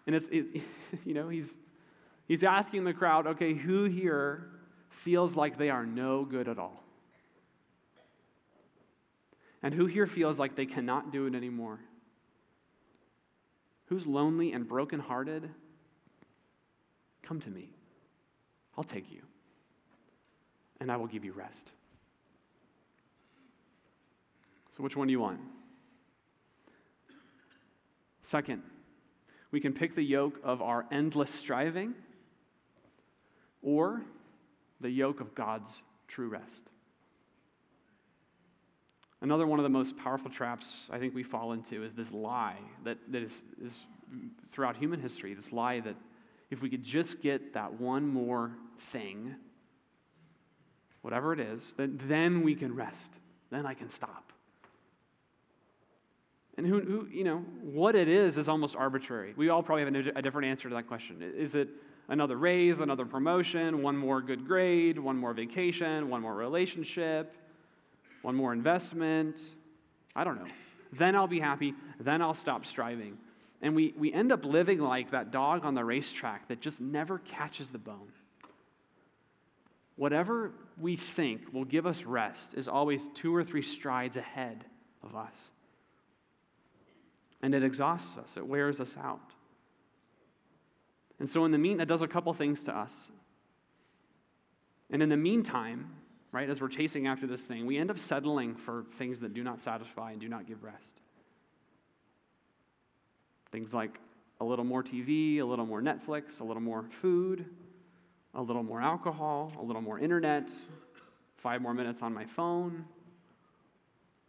And 0.10 0.16
it's, 0.16 0.28
it's 0.32 0.52
you 1.06 1.14
know, 1.14 1.30
he's, 1.30 1.60
he's 2.28 2.44
asking 2.44 2.84
the 2.84 2.94
crowd, 2.94 3.28
okay, 3.28 3.54
who 3.54 3.84
here 3.84 4.50
feels 4.90 5.36
like 5.36 5.60
they 5.60 5.70
are 5.70 5.86
no 5.86 6.26
good 6.26 6.48
at 6.48 6.58
all? 6.58 6.84
And 9.62 9.72
who 9.72 9.86
here 9.86 10.08
feels 10.08 10.40
like 10.40 10.56
they 10.56 10.66
cannot 10.66 11.12
do 11.12 11.28
it 11.28 11.36
anymore? 11.36 11.80
Who's 13.86 14.08
lonely 14.08 14.52
and 14.52 14.68
brokenhearted? 14.68 15.48
Come 17.22 17.40
to 17.42 17.52
me. 17.52 17.70
I'll 18.76 18.84
take 18.84 19.12
you, 19.12 19.22
and 20.82 20.92
I 20.92 20.98
will 20.98 21.06
give 21.06 21.24
you 21.24 21.34
rest. 21.34 21.70
So, 24.72 24.82
which 24.82 24.98
one 24.98 25.06
do 25.06 25.12
you 25.12 25.20
want? 25.20 25.40
Second, 28.24 28.64
we 29.52 29.60
can 29.60 29.74
pick 29.74 29.96
the 29.96 30.04
yoke 30.04 30.40
of 30.44 30.62
our 30.62 30.86
endless 30.92 31.32
striving 31.32 31.96
or 33.62 34.02
the 34.80 34.90
yoke 34.90 35.20
of 35.20 35.36
God's 35.36 35.82
true 36.08 36.30
rest. 36.30 36.64
Another 39.22 39.46
one 39.46 39.60
of 39.60 39.64
the 39.64 39.70
most 39.70 39.98
powerful 39.98 40.32
traps 40.32 40.80
I 40.90 40.98
think 40.98 41.14
we 41.14 41.24
fall 41.24 41.52
into 41.52 41.84
is 41.84 41.94
this 41.94 42.12
lie 42.12 42.58
that, 42.86 42.98
that 43.10 43.22
is, 43.22 43.44
is 43.62 43.86
throughout 44.50 44.78
human 44.78 45.02
history, 45.02 45.34
this 45.34 45.52
lie 45.52 45.82
that 45.82 45.96
if 46.50 46.62
we 46.62 46.70
could 46.70 46.84
just 46.84 47.22
get 47.22 47.54
that 47.54 47.74
one 47.74 48.08
more 48.08 48.52
thing, 48.78 49.36
whatever 51.02 51.34
it 51.34 51.40
is, 51.40 51.74
then, 51.74 52.00
then 52.06 52.44
we 52.44 52.56
can 52.56 52.74
rest. 52.74 53.12
Then 53.50 53.66
I 53.66 53.74
can 53.74 53.90
stop. 53.90 54.32
And 56.60 56.68
who, 56.68 56.80
who, 56.82 57.08
you 57.12 57.24
know, 57.24 57.40
what 57.62 57.96
it 57.96 58.08
is 58.08 58.38
is 58.38 58.48
almost 58.48 58.76
arbitrary. 58.76 59.34
We 59.36 59.50
all 59.50 59.64
probably 59.64 59.86
have 59.86 60.16
a, 60.16 60.22
different 60.22 60.48
answer 60.48 60.70
to 60.70 60.76
that 60.76 60.88
question. 60.88 61.22
Is 61.22 61.56
it 61.56 61.70
another 62.08 62.38
raise, 62.38 62.80
another 62.82 63.06
promotion, 63.06 63.82
one 63.82 63.98
more 63.98 64.22
good 64.22 64.46
grade, 64.46 65.00
one 65.00 65.18
more 65.18 65.34
vacation, 65.34 66.10
one 66.10 66.22
more 66.22 66.36
relationship? 66.36 67.34
one 68.22 68.36
more 68.36 68.54
investment. 68.54 69.40
I 70.16 70.24
don't 70.24 70.38
know. 70.38 70.52
Then 70.92 71.16
I'll 71.16 71.28
be 71.28 71.40
happy. 71.40 71.74
Then 72.00 72.22
I'll 72.22 72.34
stop 72.34 72.66
striving. 72.66 73.18
And 73.62 73.76
we, 73.76 73.94
we 73.98 74.12
end 74.12 74.32
up 74.32 74.46
living 74.46 74.80
like 74.80 75.12
that 75.12 75.32
dog 75.32 75.66
on 75.66 75.76
the 75.76 75.84
racetrack 75.84 76.48
that 76.48 76.62
just 76.62 76.82
never 76.82 77.20
catches 77.20 77.72
the 77.72 77.78
bone. 77.78 78.12
Whatever 79.96 80.52
we 80.80 80.96
think 80.96 81.54
will 81.54 81.66
give 81.66 81.86
us 81.86 82.06
rest 82.06 82.54
is 82.56 82.68
always 82.68 83.10
two 83.10 83.36
or 83.36 83.44
three 83.44 83.62
strides 83.62 84.16
ahead 84.16 84.64
of 85.04 85.16
us. 85.16 85.52
And 87.42 87.56
it 87.56 87.64
exhausts 87.64 88.18
us, 88.18 88.38
it 88.38 88.46
wears 88.46 88.80
us 88.80 88.98
out. 88.98 89.34
And 91.20 91.30
so, 91.30 91.46
in 91.46 91.52
the 91.52 91.58
mean, 91.58 91.78
that 91.78 91.88
does 91.88 92.02
a 92.02 92.08
couple 92.08 92.34
things 92.34 92.64
to 92.66 92.76
us. 92.76 93.12
And 94.90 95.04
in 95.04 95.10
the 95.10 95.18
meantime, 95.18 95.92
right, 96.32 96.50
as 96.50 96.62
we're 96.62 96.70
chasing 96.70 97.08
after 97.08 97.28
this 97.28 97.46
thing, 97.46 97.66
we 97.66 97.78
end 97.78 97.92
up 97.92 98.00
settling 98.00 98.56
for 98.56 98.86
things 98.94 99.20
that 99.20 99.34
do 99.34 99.44
not 99.44 99.60
satisfy 99.60 100.12
and 100.12 100.22
do 100.22 100.30
not 100.30 100.48
give 100.48 100.64
rest. 100.64 101.02
Things 103.52 103.74
like 103.74 104.00
a 104.40 104.46
little 104.46 104.66
more 104.66 104.84
TV, 104.84 105.40
a 105.40 105.44
little 105.44 105.66
more 105.66 105.82
Netflix, 105.82 106.40
a 106.40 106.44
little 106.44 106.62
more 106.62 106.84
food, 106.84 107.46
a 108.34 108.42
little 108.42 108.64
more 108.64 108.82
alcohol, 108.82 109.52
a 109.60 109.62
little 109.62 109.82
more 109.82 110.00
internet, 110.00 110.50
five 111.36 111.62
more 111.62 111.74
minutes 111.74 112.02
on 112.02 112.14
my 112.14 112.26
phone. 112.26 112.86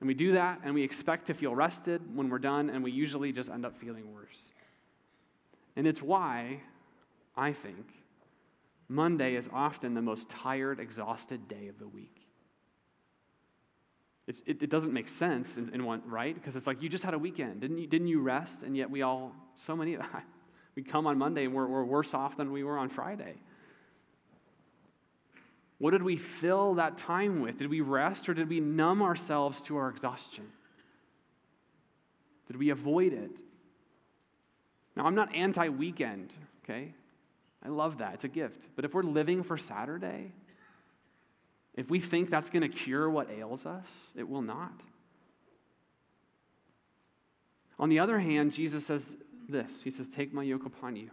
And 0.01 0.09
we 0.09 0.15
do 0.15 0.33
that 0.33 0.61
and 0.65 0.75
we 0.75 0.83
expect 0.83 1.27
to 1.27 1.35
feel 1.35 1.55
rested 1.55 2.01
when 2.17 2.31
we're 2.31 2.39
done, 2.39 2.71
and 2.71 2.83
we 2.83 2.91
usually 2.91 3.33
just 3.33 3.51
end 3.51 3.67
up 3.67 3.77
feeling 3.77 4.15
worse. 4.15 4.51
And 5.77 5.87
it's 5.87 6.03
why 6.03 6.63
I 7.37 7.53
think 7.53 7.87
Monday 8.89 9.37
is 9.37 9.49
often 9.53 9.95
the 9.95 10.03
most 10.03 10.29
tired, 10.29 10.81
exhausted 10.81 11.47
day 11.49 11.69
of 11.69 11.79
the 11.79 11.87
week. 11.87 12.27
It, 14.27 14.37
it, 14.47 14.63
it 14.65 14.71
doesn't 14.71 14.93
make 14.93 15.09
sense 15.09 15.57
in, 15.57 15.73
in, 15.75 15.85
one, 15.85 16.03
right? 16.07 16.35
Because 16.35 16.57
it's 16.57 16.67
like 16.67 16.83
you 16.83 16.89
just 16.89 17.05
had 17.05 17.15
a 17.15 17.19
weekend. 17.19 17.61
Didn't 17.61 17.79
you, 17.79 17.87
didn't 17.87 18.09
you 18.09 18.21
rest? 18.21 18.63
And 18.63 18.77
yet 18.77 18.91
we 18.91 19.03
all, 19.03 19.33
so 19.55 19.75
many, 19.75 19.97
we 20.77 20.83
come 20.83 21.07
on 21.07 21.19
Monday 21.19 21.45
and 21.45 21.55
we're, 21.55 21.67
we're 21.67 21.85
worse 21.85 22.15
off 22.15 22.37
than 22.37 22.53
we 22.53 22.63
were 22.63 22.79
on 22.79 22.89
Friday. 22.89 23.35
What 25.81 25.93
did 25.93 26.03
we 26.03 26.17
fill 26.17 26.75
that 26.75 26.99
time 26.99 27.41
with? 27.41 27.59
Did 27.59 27.71
we 27.71 27.81
rest 27.81 28.29
or 28.29 28.35
did 28.35 28.51
we 28.51 28.61
numb 28.61 29.01
ourselves 29.01 29.63
to 29.63 29.79
our 29.79 29.89
exhaustion? 29.89 30.45
Did 32.49 32.59
we 32.59 32.69
avoid 32.69 33.15
it? 33.15 33.41
Now, 34.95 35.07
I'm 35.07 35.15
not 35.15 35.35
anti 35.35 35.71
weekend, 35.71 36.35
okay? 36.63 36.93
I 37.65 37.71
love 37.71 37.97
that. 37.99 38.13
It's 38.13 38.25
a 38.25 38.29
gift. 38.29 38.69
But 38.77 38.85
if 38.85 38.93
we're 38.93 39.03
living 39.03 39.43
for 39.43 39.57
Saturday, 39.57 40.33
if 41.75 41.89
we 41.89 41.99
think 41.99 42.29
that's 42.29 42.51
going 42.51 42.63
to 42.63 42.69
cure 42.69 43.09
what 43.09 43.31
ails 43.31 43.65
us, 43.65 44.09
it 44.15 44.29
will 44.29 44.43
not. 44.43 44.83
On 47.79 47.89
the 47.89 48.01
other 48.01 48.19
hand, 48.19 48.53
Jesus 48.53 48.85
says 48.85 49.17
this 49.49 49.83
He 49.83 49.91
says, 49.91 50.11
Take 50.11 50.35
my 50.35 50.43
yoke 50.43 50.67
upon 50.67 50.97
you, 50.97 51.09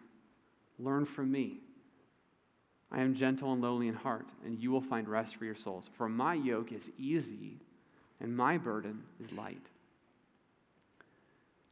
learn 0.77 1.05
from 1.05 1.31
me. 1.31 1.61
I 2.91 3.01
am 3.01 3.13
gentle 3.13 3.51
and 3.51 3.61
lowly 3.61 3.87
in 3.87 3.93
heart, 3.93 4.27
and 4.45 4.57
you 4.59 4.71
will 4.71 4.81
find 4.81 5.07
rest 5.07 5.35
for 5.35 5.45
your 5.45 5.55
souls. 5.55 5.89
For 5.93 6.07
my 6.07 6.33
yoke 6.33 6.71
is 6.71 6.89
easy, 6.97 7.57
and 8.21 8.35
my 8.35 8.57
burden 8.57 9.03
is 9.23 9.31
light. 9.33 9.69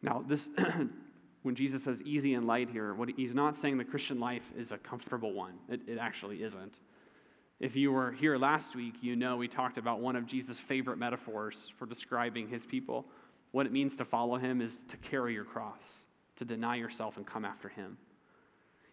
Now, 0.01 0.23
this 0.28 0.49
when 1.43 1.56
Jesus 1.56 1.84
says 1.84 2.04
easy 2.04 2.34
and 2.34 2.45
light 2.45 2.69
here, 2.69 2.93
what 2.93 3.10
he's 3.15 3.34
not 3.34 3.56
saying 3.56 3.78
the 3.78 3.86
Christian 3.86 4.19
life 4.19 4.51
is 4.58 4.71
a 4.71 4.78
comfortable 4.78 5.34
one. 5.34 5.54
It, 5.69 5.82
it 5.88 5.97
actually 5.97 6.43
isn't. 6.43 6.80
If 7.60 7.75
you 7.75 7.91
were 7.91 8.12
here 8.12 8.38
last 8.38 8.75
week, 8.75 8.95
you 9.01 9.15
know 9.15 9.38
we 9.38 9.47
talked 9.47 9.78
about 9.78 10.01
one 10.01 10.17
of 10.17 10.25
Jesus' 10.25 10.60
favorite 10.60 10.97
metaphors 10.97 11.71
for 11.78 11.86
describing 11.86 12.49
his 12.49 12.65
people. 12.65 13.06
What 13.51 13.65
it 13.65 13.71
means 13.71 13.95
to 13.97 14.06
follow 14.06 14.36
him 14.36 14.60
is 14.60 14.84
to 14.86 14.97
carry 14.97 15.34
your 15.34 15.45
cross, 15.45 15.99
to 16.36 16.45
deny 16.45 16.75
yourself 16.75 17.15
and 17.15 17.25
come 17.25 17.45
after 17.45 17.69
him. 17.69 17.97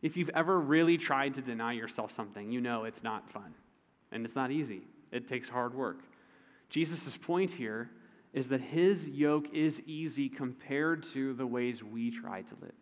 If 0.02 0.16
you've 0.16 0.30
ever 0.34 0.60
really 0.60 0.98
tried 0.98 1.34
to 1.34 1.42
deny 1.42 1.72
yourself 1.72 2.10
something, 2.10 2.50
you 2.50 2.60
know 2.60 2.84
it's 2.84 3.02
not 3.04 3.30
fun 3.30 3.54
and 4.10 4.24
it's 4.24 4.36
not 4.36 4.50
easy. 4.50 4.82
It 5.10 5.26
takes 5.26 5.48
hard 5.48 5.74
work. 5.74 6.00
Jesus' 6.68 7.16
point 7.16 7.52
here 7.52 7.90
is 8.32 8.48
that 8.48 8.60
his 8.60 9.08
yoke 9.08 9.52
is 9.54 9.80
easy 9.86 10.28
compared 10.28 11.02
to 11.04 11.34
the 11.34 11.46
ways 11.46 11.84
we 11.84 12.10
try 12.10 12.42
to 12.42 12.54
live. 12.60 12.72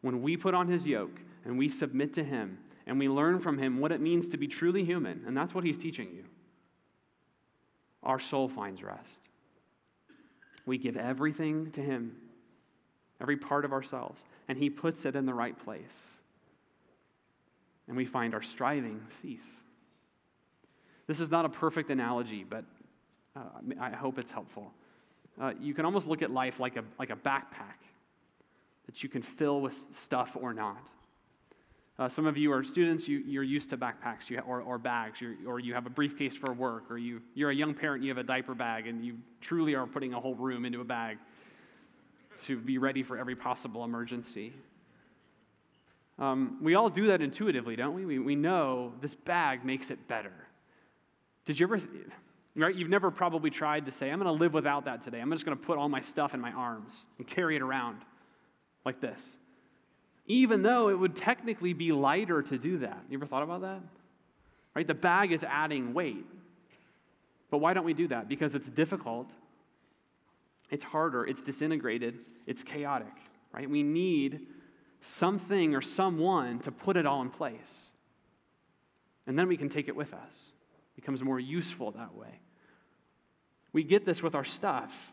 When 0.00 0.22
we 0.22 0.36
put 0.36 0.54
on 0.54 0.68
his 0.68 0.86
yoke 0.86 1.20
and 1.44 1.58
we 1.58 1.68
submit 1.68 2.12
to 2.14 2.24
him 2.24 2.58
and 2.86 2.98
we 2.98 3.08
learn 3.08 3.40
from 3.40 3.58
him 3.58 3.78
what 3.78 3.92
it 3.92 4.00
means 4.00 4.28
to 4.28 4.36
be 4.36 4.46
truly 4.46 4.84
human, 4.84 5.22
and 5.26 5.36
that's 5.36 5.54
what 5.54 5.64
he's 5.64 5.78
teaching 5.78 6.08
you. 6.14 6.24
our 8.02 8.18
soul 8.18 8.48
finds 8.48 8.82
rest. 8.82 9.28
We 10.66 10.78
give 10.78 10.96
everything 10.96 11.70
to 11.72 11.80
Him, 11.80 12.16
every 13.22 13.36
part 13.36 13.64
of 13.64 13.72
ourselves, 13.72 14.24
and 14.48 14.58
He 14.58 14.68
puts 14.68 15.04
it 15.04 15.14
in 15.14 15.24
the 15.24 15.32
right 15.34 15.56
place. 15.56 16.18
And 17.86 17.96
we 17.96 18.04
find 18.04 18.34
our 18.34 18.42
striving 18.42 19.00
cease. 19.08 19.60
This 21.06 21.20
is 21.20 21.30
not 21.30 21.44
a 21.44 21.48
perfect 21.48 21.90
analogy, 21.90 22.44
but 22.44 22.64
uh, 23.36 23.40
I 23.80 23.90
hope 23.90 24.18
it's 24.18 24.32
helpful. 24.32 24.72
Uh, 25.40 25.52
you 25.60 25.72
can 25.72 25.84
almost 25.84 26.06
look 26.06 26.22
at 26.22 26.30
life 26.30 26.60
like 26.60 26.76
a, 26.76 26.84
like 26.98 27.10
a 27.10 27.16
backpack 27.16 27.80
that 28.86 29.02
you 29.02 29.08
can 29.08 29.22
fill 29.22 29.60
with 29.60 29.86
stuff 29.92 30.36
or 30.38 30.52
not. 30.52 30.88
Uh, 31.98 32.08
some 32.08 32.26
of 32.26 32.36
you 32.36 32.52
are 32.52 32.64
students, 32.64 33.06
you, 33.06 33.18
you're 33.18 33.42
used 33.42 33.70
to 33.70 33.76
backpacks 33.76 34.30
you, 34.30 34.38
or, 34.40 34.60
or 34.60 34.78
bags, 34.78 35.20
you 35.20 35.36
or 35.46 35.60
you 35.60 35.74
have 35.74 35.86
a 35.86 35.90
briefcase 35.90 36.34
for 36.34 36.52
work, 36.52 36.90
or 36.90 36.98
you, 36.98 37.20
you're 37.34 37.50
a 37.50 37.54
young 37.54 37.74
parent, 37.74 38.02
you 38.02 38.08
have 38.08 38.18
a 38.18 38.22
diaper 38.24 38.54
bag, 38.54 38.86
and 38.86 39.04
you 39.04 39.18
truly 39.40 39.74
are 39.74 39.86
putting 39.86 40.14
a 40.14 40.20
whole 40.20 40.34
room 40.34 40.64
into 40.64 40.80
a 40.80 40.84
bag 40.84 41.18
to 42.44 42.58
be 42.58 42.78
ready 42.78 43.02
for 43.02 43.18
every 43.18 43.36
possible 43.36 43.84
emergency. 43.84 44.52
Um, 46.18 46.58
we 46.60 46.74
all 46.74 46.88
do 46.88 47.06
that 47.08 47.20
intuitively, 47.22 47.76
don't 47.76 47.94
we? 47.94 48.04
we? 48.04 48.18
We 48.18 48.36
know 48.36 48.92
this 49.00 49.14
bag 49.14 49.64
makes 49.64 49.90
it 49.90 50.08
better. 50.08 50.32
Did 51.46 51.58
you 51.58 51.66
ever, 51.66 51.80
right? 52.54 52.74
You've 52.74 52.90
never 52.90 53.10
probably 53.10 53.50
tried 53.50 53.86
to 53.86 53.92
say, 53.92 54.10
I'm 54.10 54.18
going 54.18 54.26
to 54.26 54.40
live 54.40 54.54
without 54.54 54.84
that 54.84 55.02
today. 55.02 55.20
I'm 55.20 55.30
just 55.30 55.44
going 55.44 55.56
to 55.56 55.62
put 55.64 55.78
all 55.78 55.88
my 55.88 56.00
stuff 56.00 56.34
in 56.34 56.40
my 56.40 56.52
arms 56.52 57.04
and 57.18 57.26
carry 57.26 57.56
it 57.56 57.62
around 57.62 58.02
like 58.84 59.00
this 59.00 59.36
even 60.26 60.62
though 60.62 60.88
it 60.88 60.98
would 60.98 61.16
technically 61.16 61.72
be 61.72 61.92
lighter 61.92 62.42
to 62.42 62.58
do 62.58 62.78
that. 62.78 63.04
You 63.08 63.18
ever 63.18 63.26
thought 63.26 63.42
about 63.42 63.62
that? 63.62 63.80
Right? 64.74 64.86
The 64.86 64.94
bag 64.94 65.32
is 65.32 65.44
adding 65.44 65.94
weight. 65.94 66.24
But 67.50 67.58
why 67.58 67.74
don't 67.74 67.84
we 67.84 67.92
do 67.92 68.08
that? 68.08 68.28
Because 68.28 68.54
it's 68.54 68.70
difficult, 68.70 69.30
it's 70.72 70.84
harder, 70.84 71.24
it's 71.24 71.42
disintegrated, 71.42 72.18
it's 72.46 72.62
chaotic, 72.62 73.12
right? 73.52 73.68
We 73.68 73.82
need 73.82 74.46
something 75.02 75.74
or 75.74 75.82
someone 75.82 76.60
to 76.60 76.72
put 76.72 76.96
it 76.96 77.04
all 77.04 77.20
in 77.20 77.28
place. 77.28 77.92
And 79.26 79.38
then 79.38 79.48
we 79.48 79.58
can 79.58 79.68
take 79.68 79.86
it 79.86 79.94
with 79.94 80.14
us. 80.14 80.52
It 80.94 80.96
becomes 80.96 81.22
more 81.22 81.38
useful 81.38 81.90
that 81.92 82.14
way. 82.14 82.40
We 83.74 83.84
get 83.84 84.06
this 84.06 84.22
with 84.22 84.34
our 84.34 84.44
stuff, 84.44 85.12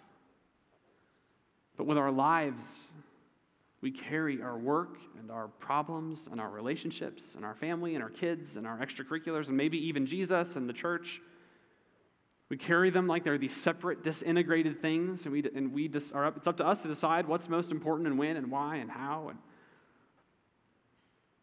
but 1.75 1.85
with 1.85 1.97
our 1.97 2.11
lives, 2.11 2.87
we 3.81 3.91
carry 3.91 4.41
our 4.41 4.57
work 4.57 4.97
and 5.19 5.29
our 5.29 5.49
problems 5.49 6.29
and 6.31 6.39
our 6.39 6.49
relationships 6.49 7.35
and 7.35 7.43
our 7.43 7.53
family 7.53 7.95
and 7.95 8.03
our 8.03 8.09
kids 8.09 8.55
and 8.55 8.65
our 8.65 8.77
extracurriculars 8.77 9.49
and 9.49 9.57
maybe 9.57 9.77
even 9.87 10.05
Jesus 10.05 10.55
and 10.55 10.69
the 10.69 10.73
church. 10.73 11.21
We 12.49 12.57
carry 12.57 12.89
them 12.89 13.07
like 13.07 13.23
they're 13.23 13.37
these 13.37 13.55
separate, 13.55 14.03
disintegrated 14.03 14.81
things, 14.81 15.25
and 15.25 15.31
we, 15.31 15.43
and 15.55 15.71
we 15.71 15.87
just 15.87 16.13
are 16.15 16.25
up, 16.25 16.37
it's 16.37 16.47
up 16.47 16.57
to 16.57 16.65
us 16.65 16.81
to 16.81 16.87
decide 16.87 17.27
what's 17.27 17.47
most 17.47 17.71
important 17.71 18.07
and 18.07 18.17
when 18.17 18.37
and 18.37 18.49
why 18.49 18.77
and 18.77 18.89
how. 18.89 19.29
And 19.29 19.39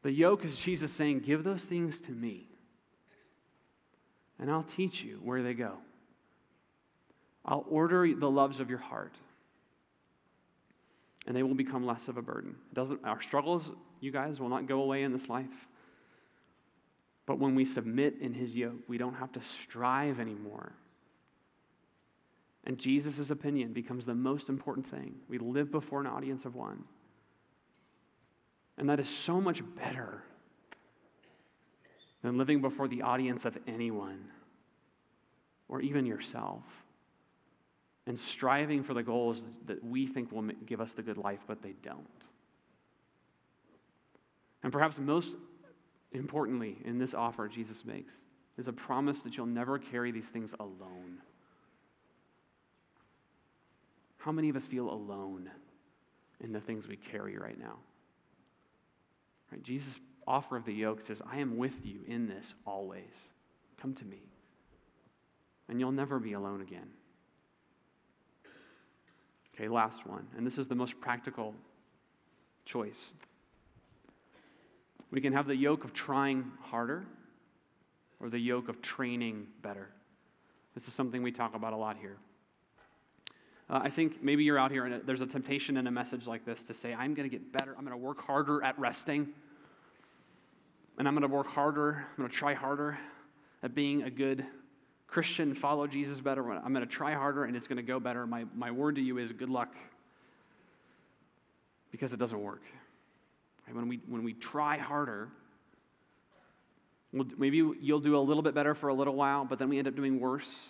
the 0.02 0.12
yoke 0.12 0.44
is 0.44 0.56
Jesus 0.56 0.92
saying, 0.92 1.20
Give 1.20 1.44
those 1.44 1.64
things 1.64 2.00
to 2.02 2.12
me, 2.12 2.48
and 4.38 4.50
I'll 4.50 4.64
teach 4.64 5.04
you 5.04 5.20
where 5.22 5.42
they 5.42 5.54
go. 5.54 5.74
I'll 7.44 7.64
order 7.68 8.12
the 8.12 8.30
loves 8.30 8.58
of 8.58 8.68
your 8.68 8.80
heart 8.80 9.14
and 11.26 11.36
they 11.36 11.42
will 11.42 11.54
become 11.54 11.84
less 11.84 12.08
of 12.08 12.16
a 12.16 12.22
burden. 12.22 12.54
It 12.70 12.74
doesn't, 12.74 13.04
our 13.04 13.20
struggles, 13.20 13.72
you 14.00 14.12
guys, 14.12 14.40
will 14.40 14.48
not 14.48 14.66
go 14.66 14.82
away 14.82 15.02
in 15.02 15.12
this 15.12 15.28
life. 15.28 15.68
But 17.26 17.40
when 17.40 17.56
we 17.56 17.64
submit 17.64 18.18
in 18.20 18.32
his 18.32 18.56
yoke, 18.56 18.82
we 18.86 18.98
don't 18.98 19.14
have 19.14 19.32
to 19.32 19.42
strive 19.42 20.20
anymore. 20.20 20.72
And 22.66 22.79
Jesus' 22.79 23.31
opinion 23.31 23.72
becomes 23.72 24.07
the 24.07 24.14
most 24.14 24.48
important 24.48 24.87
thing. 24.87 25.14
We 25.29 25.38
live 25.38 25.70
before 25.70 26.00
an 26.00 26.07
audience 26.07 26.44
of 26.44 26.57
one. 26.57 26.85
And 28.76 28.90
that 28.90 28.98
is 28.98 29.09
so 29.09 29.40
much 29.40 29.62
better 29.76 30.24
than 32.22 32.37
living 32.37 32.61
before 32.61 32.88
the 32.88 33.02
audience 33.02 33.44
of 33.44 33.57
anyone 33.68 34.29
or 35.68 35.81
even 35.81 36.05
yourself 36.07 36.64
and 38.07 38.18
striving 38.18 38.83
for 38.83 38.94
the 38.94 39.02
goals 39.02 39.44
that 39.66 39.83
we 39.85 40.07
think 40.07 40.33
will 40.33 40.42
give 40.64 40.81
us 40.81 40.92
the 40.92 41.02
good 41.02 41.18
life, 41.18 41.40
but 41.46 41.62
they 41.62 41.74
don't. 41.83 42.29
And 44.62 44.72
perhaps 44.72 44.98
most 44.98 45.37
importantly, 46.12 46.79
in 46.85 46.98
this 46.98 47.14
offer 47.14 47.46
Jesus 47.46 47.85
makes, 47.85 48.26
is 48.59 48.68
a 48.68 48.72
promise 48.72 49.20
that 49.20 49.37
you'll 49.37 49.46
never 49.46 49.79
carry 49.79 50.11
these 50.11 50.29
things 50.29 50.55
alone. 50.59 51.18
How 54.18 54.33
many 54.33 54.48
of 54.48 54.57
us 54.57 54.66
feel 54.66 54.90
alone 54.90 55.50
in 56.40 56.52
the 56.52 56.61
things 56.61 56.88
we 56.88 56.96
carry 56.96 57.37
right 57.37 57.59
now? 57.59 57.76
Right? 59.52 59.62
Jesus' 59.62 59.98
offer 60.26 60.57
of 60.57 60.64
the 60.64 60.74
yoke 60.74 61.00
says, 61.00 61.22
I 61.31 61.38
am 61.38 61.57
with 61.57 61.85
you 61.85 62.00
in 62.07 62.26
this 62.26 62.55
always. 62.66 63.31
Come 63.81 63.94
to 63.94 64.05
me. 64.05 64.22
And 65.68 65.81
you'll 65.81 65.92
never 65.92 66.18
be 66.18 66.33
alone 66.33 66.61
again. 66.61 66.88
Okay, 69.55 69.68
last 69.68 70.07
one. 70.07 70.26
And 70.37 70.46
this 70.46 70.59
is 70.59 70.68
the 70.68 70.74
most 70.74 71.00
practical 71.00 71.55
choice. 72.64 73.11
We 75.11 75.20
can 75.20 75.33
have 75.33 75.46
the 75.46 75.57
yoke 75.57 75.85
of 75.85 75.92
trying 75.92 76.50
harder 76.61 77.07
or 78.20 78.29
the 78.29 78.38
yoke 78.38 78.68
of 78.68 78.83
training 78.83 79.46
better. 79.62 79.88
This 80.74 80.88
is 80.88 80.94
something 80.94 81.22
we 81.22 81.33
talk 81.33 81.55
about 81.55 81.72
a 81.72 81.76
lot 81.76 81.96
here. 81.98 82.16
Uh, 83.68 83.81
I 83.83 83.90
think 83.90 84.22
maybe 84.22 84.44
you're 84.44 84.59
out 84.59 84.70
here 84.70 84.85
and 84.85 85.02
there's 85.07 85.22
a 85.22 85.26
temptation 85.26 85.76
in 85.76 85.87
a 85.87 85.90
message 85.90 86.26
like 86.26 86.44
this 86.44 86.62
to 86.64 86.74
say, 86.74 86.94
I'm 86.94 87.14
going 87.14 87.29
to 87.29 87.37
get 87.37 87.52
better. 87.52 87.74
I'm 87.76 87.85
going 87.85 87.98
to 87.98 88.05
work 88.05 88.24
harder 88.24 88.62
at 88.62 88.79
resting. 88.79 89.29
And 90.98 91.07
I'm 91.07 91.14
going 91.14 91.29
to 91.29 91.35
work 91.35 91.48
harder. 91.48 92.07
I'm 92.11 92.16
going 92.16 92.31
to 92.31 92.35
try 92.35 92.55
harder 92.55 92.98
at 93.62 93.74
being 93.74 94.05
a 94.05 94.11
good 94.11 94.46
Christian, 95.09 95.55
follow 95.55 95.87
Jesus 95.87 96.20
better. 96.20 96.48
I'm 96.50 96.72
going 96.72 96.87
to 96.87 96.92
try 96.92 97.14
harder 97.14 97.44
and 97.44 97.57
it's 97.57 97.66
going 97.66 97.76
to 97.76 97.83
go 97.83 97.98
better. 97.98 98.26
My, 98.26 98.44
my 98.55 98.70
word 98.70 98.96
to 98.96 99.00
you 99.00 99.18
is 99.18 99.33
good 99.33 99.50
luck 99.50 99.74
because 101.90 102.12
it 102.12 102.18
doesn't 102.18 102.40
work. 102.40 102.62
When, 103.70 103.88
we, 103.88 104.00
when 104.07 104.22
we 104.22 104.33
try 104.33 104.79
harder, 104.79 105.29
we'll, 107.12 107.26
maybe 107.37 107.57
you'll 107.57 108.00
do 108.00 108.16
a 108.16 108.20
little 108.20 108.42
bit 108.42 108.55
better 108.55 108.74
for 108.74 108.88
a 108.88 108.94
little 108.94 109.14
while, 109.14 109.44
but 109.44 109.59
then 109.59 109.68
we 109.68 109.79
end 109.79 109.88
up 109.88 109.96
doing 109.96 110.20
worse. 110.20 110.68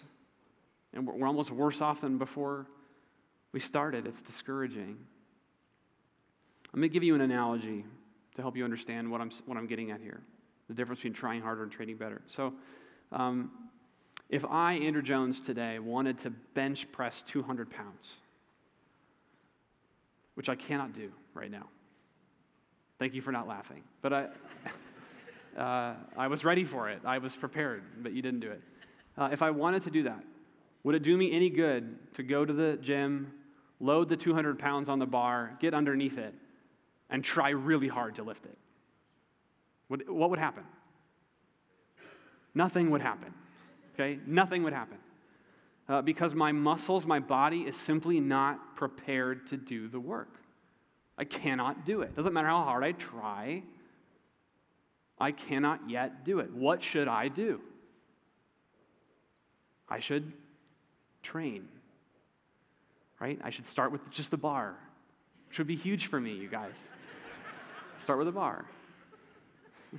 And 0.94 1.06
we're, 1.06 1.14
we're 1.14 1.26
almost 1.26 1.50
worse 1.50 1.82
off 1.82 2.00
than 2.00 2.16
before 2.16 2.66
we 3.52 3.60
started. 3.60 4.06
It's 4.06 4.22
discouraging. 4.22 4.98
Let 6.72 6.80
me 6.80 6.88
give 6.88 7.02
you 7.02 7.14
an 7.14 7.20
analogy 7.20 7.84
to 8.34 8.42
help 8.42 8.56
you 8.56 8.64
understand 8.64 9.10
what 9.10 9.20
I'm, 9.20 9.30
what 9.46 9.56
I'm 9.56 9.66
getting 9.66 9.90
at 9.90 10.00
here 10.00 10.22
the 10.68 10.74
difference 10.74 11.00
between 11.00 11.12
trying 11.12 11.42
harder 11.42 11.62
and 11.62 11.70
training 11.70 11.96
better. 11.96 12.22
So, 12.26 12.52
um, 13.12 13.50
if 14.28 14.44
I, 14.44 14.74
Andrew 14.74 15.02
Jones, 15.02 15.40
today 15.40 15.78
wanted 15.78 16.18
to 16.18 16.30
bench 16.30 16.90
press 16.90 17.22
200 17.22 17.70
pounds, 17.70 18.14
which 20.34 20.48
I 20.48 20.56
cannot 20.56 20.92
do 20.92 21.12
right 21.34 21.50
now, 21.50 21.68
thank 22.98 23.14
you 23.14 23.22
for 23.22 23.30
not 23.30 23.46
laughing, 23.46 23.84
but 24.02 24.12
I, 24.12 24.28
uh, 25.56 25.94
I 26.16 26.26
was 26.26 26.44
ready 26.44 26.64
for 26.64 26.88
it. 26.88 27.00
I 27.04 27.18
was 27.18 27.36
prepared, 27.36 27.84
but 28.02 28.12
you 28.12 28.22
didn't 28.22 28.40
do 28.40 28.50
it. 28.50 28.62
Uh, 29.16 29.28
if 29.30 29.42
I 29.42 29.50
wanted 29.50 29.82
to 29.82 29.90
do 29.90 30.02
that, 30.04 30.24
would 30.86 30.94
it 30.94 31.02
do 31.02 31.16
me 31.18 31.32
any 31.32 31.50
good 31.50 32.14
to 32.14 32.22
go 32.22 32.44
to 32.46 32.52
the 32.52 32.78
gym, 32.80 33.32
load 33.78 34.08
the 34.08 34.16
200 34.16 34.58
pounds 34.58 34.88
on 34.88 34.98
the 34.98 35.06
bar, 35.06 35.58
get 35.60 35.74
underneath 35.74 36.16
it, 36.16 36.34
and 37.10 37.22
try 37.22 37.50
really 37.50 37.88
hard 37.88 38.14
to 38.14 38.22
lift 38.22 38.46
it? 38.46 38.56
Would, 39.90 40.08
what 40.08 40.30
would 40.30 40.38
happen? 40.38 40.64
Nothing 42.54 42.90
would 42.90 43.02
happen 43.02 43.34
okay? 43.96 44.18
Nothing 44.26 44.62
would 44.62 44.72
happen. 44.72 44.98
Uh, 45.88 46.02
because 46.02 46.34
my 46.34 46.52
muscles, 46.52 47.06
my 47.06 47.20
body 47.20 47.60
is 47.60 47.76
simply 47.76 48.20
not 48.20 48.76
prepared 48.76 49.46
to 49.48 49.56
do 49.56 49.88
the 49.88 50.00
work. 50.00 50.40
I 51.16 51.24
cannot 51.24 51.86
do 51.86 52.02
it. 52.02 52.14
Doesn't 52.14 52.32
matter 52.32 52.48
how 52.48 52.64
hard 52.64 52.84
I 52.84 52.92
try, 52.92 53.62
I 55.18 55.32
cannot 55.32 55.88
yet 55.88 56.24
do 56.24 56.40
it. 56.40 56.52
What 56.52 56.82
should 56.82 57.08
I 57.08 57.28
do? 57.28 57.60
I 59.88 60.00
should 60.00 60.32
train, 61.26 61.66
right? 63.20 63.38
I 63.42 63.50
should 63.50 63.66
start 63.66 63.90
with 63.90 64.08
just 64.10 64.30
the 64.30 64.36
bar, 64.36 64.76
which 65.48 65.58
would 65.58 65.66
be 65.66 65.74
huge 65.74 66.06
for 66.06 66.20
me, 66.20 66.32
you 66.34 66.48
guys. 66.48 66.88
start 67.96 68.18
with 68.18 68.28
a 68.28 68.32
bar. 68.32 68.64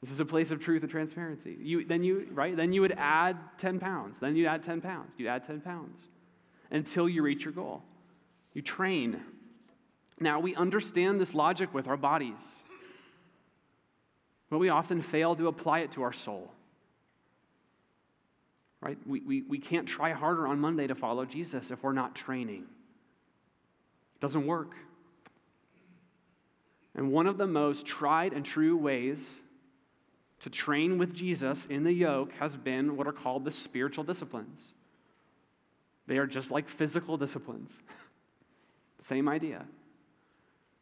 This 0.00 0.12
is 0.12 0.20
a 0.20 0.24
place 0.24 0.52
of 0.52 0.60
truth 0.60 0.82
and 0.82 0.90
transparency. 0.90 1.56
You, 1.60 1.84
then 1.84 2.04
you, 2.04 2.28
right? 2.32 2.56
Then 2.56 2.72
you 2.72 2.82
would 2.82 2.94
add 2.96 3.36
10 3.58 3.80
pounds. 3.80 4.20
Then 4.20 4.36
you'd 4.36 4.46
add 4.46 4.62
10 4.62 4.80
pounds. 4.80 5.12
You'd 5.18 5.26
add 5.26 5.42
10 5.42 5.60
pounds 5.60 6.06
until 6.70 7.08
you 7.08 7.20
reach 7.22 7.44
your 7.44 7.52
goal. 7.52 7.82
You 8.54 8.62
train. 8.62 9.20
Now, 10.20 10.38
we 10.38 10.54
understand 10.54 11.20
this 11.20 11.34
logic 11.34 11.74
with 11.74 11.88
our 11.88 11.96
bodies, 11.96 12.62
but 14.50 14.58
we 14.58 14.68
often 14.68 15.00
fail 15.00 15.34
to 15.34 15.48
apply 15.48 15.80
it 15.80 15.90
to 15.92 16.02
our 16.02 16.12
soul. 16.12 16.52
Right? 18.80 18.98
We, 19.06 19.20
we, 19.20 19.42
we 19.42 19.58
can't 19.58 19.88
try 19.88 20.12
harder 20.12 20.46
on 20.46 20.60
Monday 20.60 20.86
to 20.86 20.94
follow 20.94 21.24
Jesus 21.24 21.70
if 21.70 21.82
we're 21.82 21.92
not 21.92 22.14
training. 22.14 22.64
It 24.14 24.20
doesn't 24.20 24.46
work. 24.46 24.74
And 26.94 27.10
one 27.12 27.26
of 27.26 27.38
the 27.38 27.46
most 27.46 27.86
tried 27.86 28.32
and 28.32 28.44
true 28.44 28.76
ways 28.76 29.40
to 30.40 30.50
train 30.50 30.98
with 30.98 31.14
Jesus 31.14 31.66
in 31.66 31.84
the 31.84 31.92
yoke 31.92 32.32
has 32.34 32.56
been 32.56 32.96
what 32.96 33.06
are 33.06 33.12
called 33.12 33.44
the 33.44 33.50
spiritual 33.50 34.04
disciplines. 34.04 34.74
They 36.06 36.18
are 36.18 36.26
just 36.26 36.50
like 36.50 36.68
physical 36.68 37.16
disciplines. 37.16 37.72
Same 38.98 39.28
idea. 39.28 39.66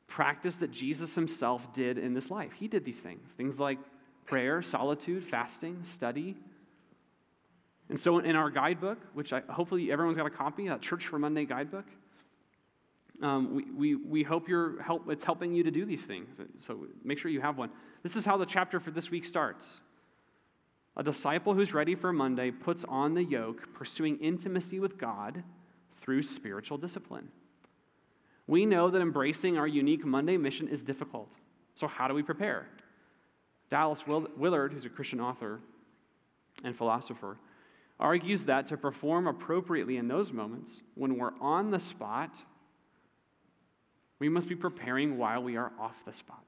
Practice 0.07 0.57
that 0.57 0.71
Jesus 0.71 1.15
himself 1.15 1.73
did 1.73 1.99
in 1.99 2.15
this 2.15 2.31
life. 2.31 2.53
He 2.53 2.69
did 2.69 2.85
these 2.85 3.01
things 3.01 3.33
things 3.33 3.59
like 3.59 3.79
prayer, 4.25 4.63
solitude, 4.63 5.25
fasting, 5.25 5.85
study. 5.85 6.37
And 7.89 7.99
so 7.99 8.19
in 8.19 8.35
our 8.35 8.51
guidebook, 8.51 8.99
which 9.15 9.33
I, 9.33 9.43
hopefully 9.49 9.93
everyone's 9.93 10.17
got 10.17 10.27
a 10.27 10.31
copy, 10.31 10.69
that 10.69 10.83
Church 10.83 11.07
for 11.07 11.19
Monday 11.19 11.45
guidebook, 11.45 11.87
um, 13.23 13.55
we, 13.55 13.71
we, 13.71 13.95
we 13.95 14.23
hope 14.23 14.49
you're 14.49 14.83
help, 14.83 15.09
it's 15.09 15.25
helping 15.25 15.55
you 15.55 15.63
to 15.63 15.71
do 15.71 15.85
these 15.85 16.05
things. 16.05 16.41
So 16.59 16.87
make 17.05 17.19
sure 17.19 17.31
you 17.31 17.41
have 17.41 17.57
one. 17.57 17.71
This 18.03 18.17
is 18.17 18.27
how 18.27 18.37
the 18.37 18.47
chapter 18.47 18.81
for 18.81 18.91
this 18.91 19.11
week 19.11 19.25
starts. 19.25 19.81
A 20.97 21.03
disciple 21.03 21.55
who's 21.55 21.75
ready 21.75 21.95
for 21.95 22.13
Monday 22.13 22.51
puts 22.51 22.85
on 22.85 23.15
the 23.15 23.25
yoke, 23.25 23.73
pursuing 23.75 24.19
intimacy 24.19 24.81
with 24.81 24.99
God 24.99 25.45
through 25.95 26.23
spiritual 26.23 26.79
discipline. 26.79 27.29
We 28.47 28.65
know 28.65 28.91
that 28.91 29.03
embracing 29.03 29.59
our 29.59 29.67
unique 29.67 30.05
Monday 30.05 30.37
mission 30.37 30.69
is 30.69 30.83
difficult. 30.83 31.33
So, 31.75 31.87
how 31.87 32.09
do 32.09 32.15
we 32.15 32.23
prepare? 32.23 32.69
Dallas 33.69 34.07
Willard, 34.07 34.73
who's 34.73 34.85
a 34.85 34.89
Christian 34.89 35.21
author 35.21 35.61
and 36.65 36.75
philosopher, 36.75 37.37
argues 37.99 38.45
that 38.45 38.67
to 38.69 38.77
perform 38.77 39.27
appropriately 39.27 39.97
in 39.97 40.09
those 40.09 40.33
moments, 40.33 40.83
when 40.95 41.17
we're 41.17 41.39
on 41.41 41.71
the 41.71 41.79
spot, 41.79 42.43
we 44.19 44.29
must 44.29 44.49
be 44.49 44.55
preparing 44.55 45.19
while 45.19 45.43
we 45.43 45.57
are 45.57 45.73
off 45.79 46.05
the 46.05 46.13
spot. 46.13 46.45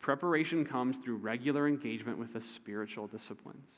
Preparation 0.00 0.64
comes 0.64 0.98
through 0.98 1.16
regular 1.16 1.68
engagement 1.68 2.18
with 2.18 2.32
the 2.32 2.40
spiritual 2.40 3.06
disciplines. 3.06 3.70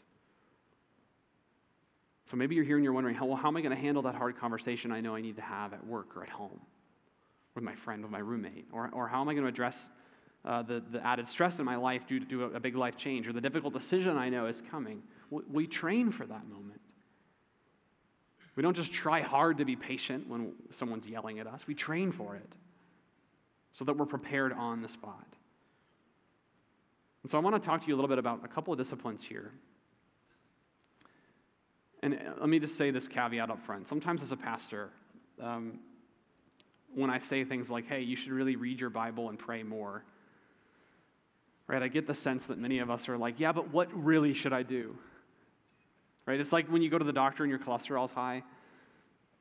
So 2.27 2.39
maybe 2.39 2.55
you're 2.55 2.65
here 2.65 2.77
and 2.77 2.85
you're 2.85 2.95
wondering, 2.95 3.19
well, 3.21 3.37
how 3.37 3.49
am 3.49 3.57
I 3.57 3.61
going 3.61 3.75
to 3.75 3.81
handle 3.81 4.03
that 4.05 4.15
hard 4.15 4.37
conversation 4.37 4.91
I 4.91 5.03
know 5.03 5.15
I 5.15 5.21
need 5.21 5.37
to 5.37 5.43
have 5.43 5.75
at 5.75 5.87
work 5.87 6.17
or 6.17 6.23
at 6.23 6.31
home 6.31 6.61
with 7.55 7.63
my 7.63 7.75
friend, 7.75 8.03
with 8.03 8.11
my 8.11 8.19
roommate? 8.19 8.67
Or, 8.73 8.89
or 8.95 9.09
how 9.09 9.21
am 9.21 9.29
I 9.29 9.35
going 9.35 9.45
to 9.45 9.51
address 9.51 9.91
uh, 10.47 10.63
the, 10.63 10.83
the 10.91 11.07
added 11.07 11.29
stress 11.29 11.59
in 11.59 11.67
my 11.67 11.77
life 11.77 12.07
due 12.07 12.21
to 12.21 12.45
a, 12.45 12.51
a 12.53 12.61
big 12.61 12.77
life 12.77 12.97
change 12.97 13.29
or 13.29 13.35
the 13.35 13.43
difficult 13.43 13.75
decision 13.75 14.17
I 14.17 14.31
know 14.31 14.47
is 14.47 14.63
coming? 14.63 15.03
We, 15.31 15.67
train 15.67 16.11
for 16.11 16.27
that 16.27 16.49
moment. 16.49 16.81
We 18.57 18.63
don't 18.63 18.77
just 18.77 18.93
try 18.93 19.21
hard 19.21 19.59
to 19.59 19.65
be 19.65 19.77
patient 19.77 20.29
when 20.29 20.53
someone's 20.71 21.09
yelling 21.09 21.39
at 21.39 21.47
us, 21.47 21.67
we 21.67 21.75
train 21.75 22.13
for 22.13 22.37
it 22.37 22.57
so 23.73 23.85
that 23.85 23.97
we're 23.97 24.07
prepared 24.07 24.53
on 24.53 24.83
the 24.83 24.89
spot. 24.89 25.27
And 27.25 27.31
so 27.31 27.39
I 27.39 27.41
want 27.41 27.61
to 27.61 27.67
talk 27.67 27.81
to 27.81 27.89
you 27.89 27.95
a 27.95 27.97
little 27.97 28.09
bit 28.09 28.19
about 28.19 28.45
a 28.45 28.49
couple 28.49 28.73
of 28.73 28.79
disciplines 28.79 29.23
here. 29.23 29.51
And 32.03 32.15
uh, 32.15 32.35
let 32.39 32.49
me 32.49 32.59
just 32.59 32.77
say 32.77 32.91
this 32.91 33.09
caveat 33.09 33.51
up 33.51 33.61
front. 33.63 33.89
Sometimes, 33.89 34.23
as 34.23 34.31
a 34.31 34.37
pastor, 34.37 34.91
um, 35.41 35.81
when 36.95 37.09
I 37.11 37.19
say 37.19 37.45
things 37.45 37.71
like, 37.71 37.89
hey, 37.89 38.03
you 38.03 38.15
should 38.15 38.33
really 38.33 38.57
read 38.57 38.79
your 38.79 38.91
Bible 38.91 39.31
and 39.31 39.39
pray 39.39 39.63
more, 39.63 40.05
right, 41.67 41.83
I 41.83 41.89
get 41.89 42.07
the 42.07 42.15
sense 42.15 42.47
that 42.49 42.59
many 42.59 42.79
of 42.79 42.91
us 42.91 43.09
are 43.09 43.17
like, 43.17 43.41
yeah, 43.41 43.53
but 43.53 43.73
what 43.73 43.89
really 43.93 44.35
should 44.35 44.53
I 44.53 44.63
do? 44.63 44.97
Right? 46.27 46.41
It's 46.41 46.53
like 46.53 46.69
when 46.69 46.83
you 46.83 46.91
go 46.91 46.99
to 46.99 47.05
the 47.05 47.13
doctor 47.13 47.45
and 47.45 47.51
your 47.51 47.59
cholesterol's 47.59 48.13
high, 48.13 48.43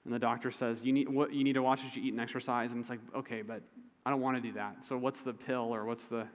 and 0.05 0.13
the 0.13 0.19
doctor 0.19 0.51
says, 0.51 0.83
you 0.83 0.91
need, 0.91 1.07
what 1.07 1.33
you 1.33 1.43
need 1.43 1.53
to 1.53 1.61
watch 1.61 1.85
as 1.85 1.95
you 1.95 2.03
eat 2.03 2.11
and 2.11 2.19
exercise. 2.19 2.71
And 2.71 2.81
it's 2.81 2.89
like, 2.89 2.99
okay, 3.15 3.41
but 3.41 3.61
I 4.05 4.09
don't 4.09 4.19
want 4.19 4.35
to 4.35 4.41
do 4.41 4.51
that. 4.53 4.83
So 4.83 4.97
what's 4.97 5.21
the 5.21 5.33
pill 5.33 5.73
or 5.73 5.85
what's 5.85 6.07
the 6.07 6.27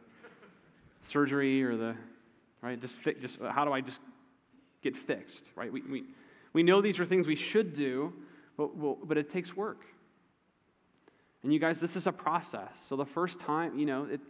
surgery 1.03 1.63
or 1.63 1.77
the, 1.77 1.95
right? 2.63 2.81
Just, 2.81 2.97
fi- 2.97 3.15
just 3.21 3.39
how 3.41 3.67
do 3.67 3.73
I 3.73 3.83
just 3.83 4.01
get 4.83 4.97
fixed, 4.97 5.53
right? 5.55 5.71
We, 5.71 5.83
we, 5.83 6.05
we 6.55 6.63
know 6.63 6.81
these 6.81 6.99
are 6.99 7.05
things 7.05 7.27
we 7.27 7.37
should 7.37 7.75
do, 7.75 8.15
but, 8.57 8.71
but 9.07 9.19
it 9.19 9.29
takes 9.31 9.55
work. 9.55 9.85
And 11.43 11.53
you 11.53 11.59
guys, 11.59 11.79
this 11.79 11.95
is 11.95 12.07
a 12.07 12.13
process. 12.13 12.81
So 12.81 12.97
the 12.97 13.05
first 13.05 13.39
time, 13.39 13.79
you 13.79 13.85
know, 13.85 14.07
it, 14.11 14.21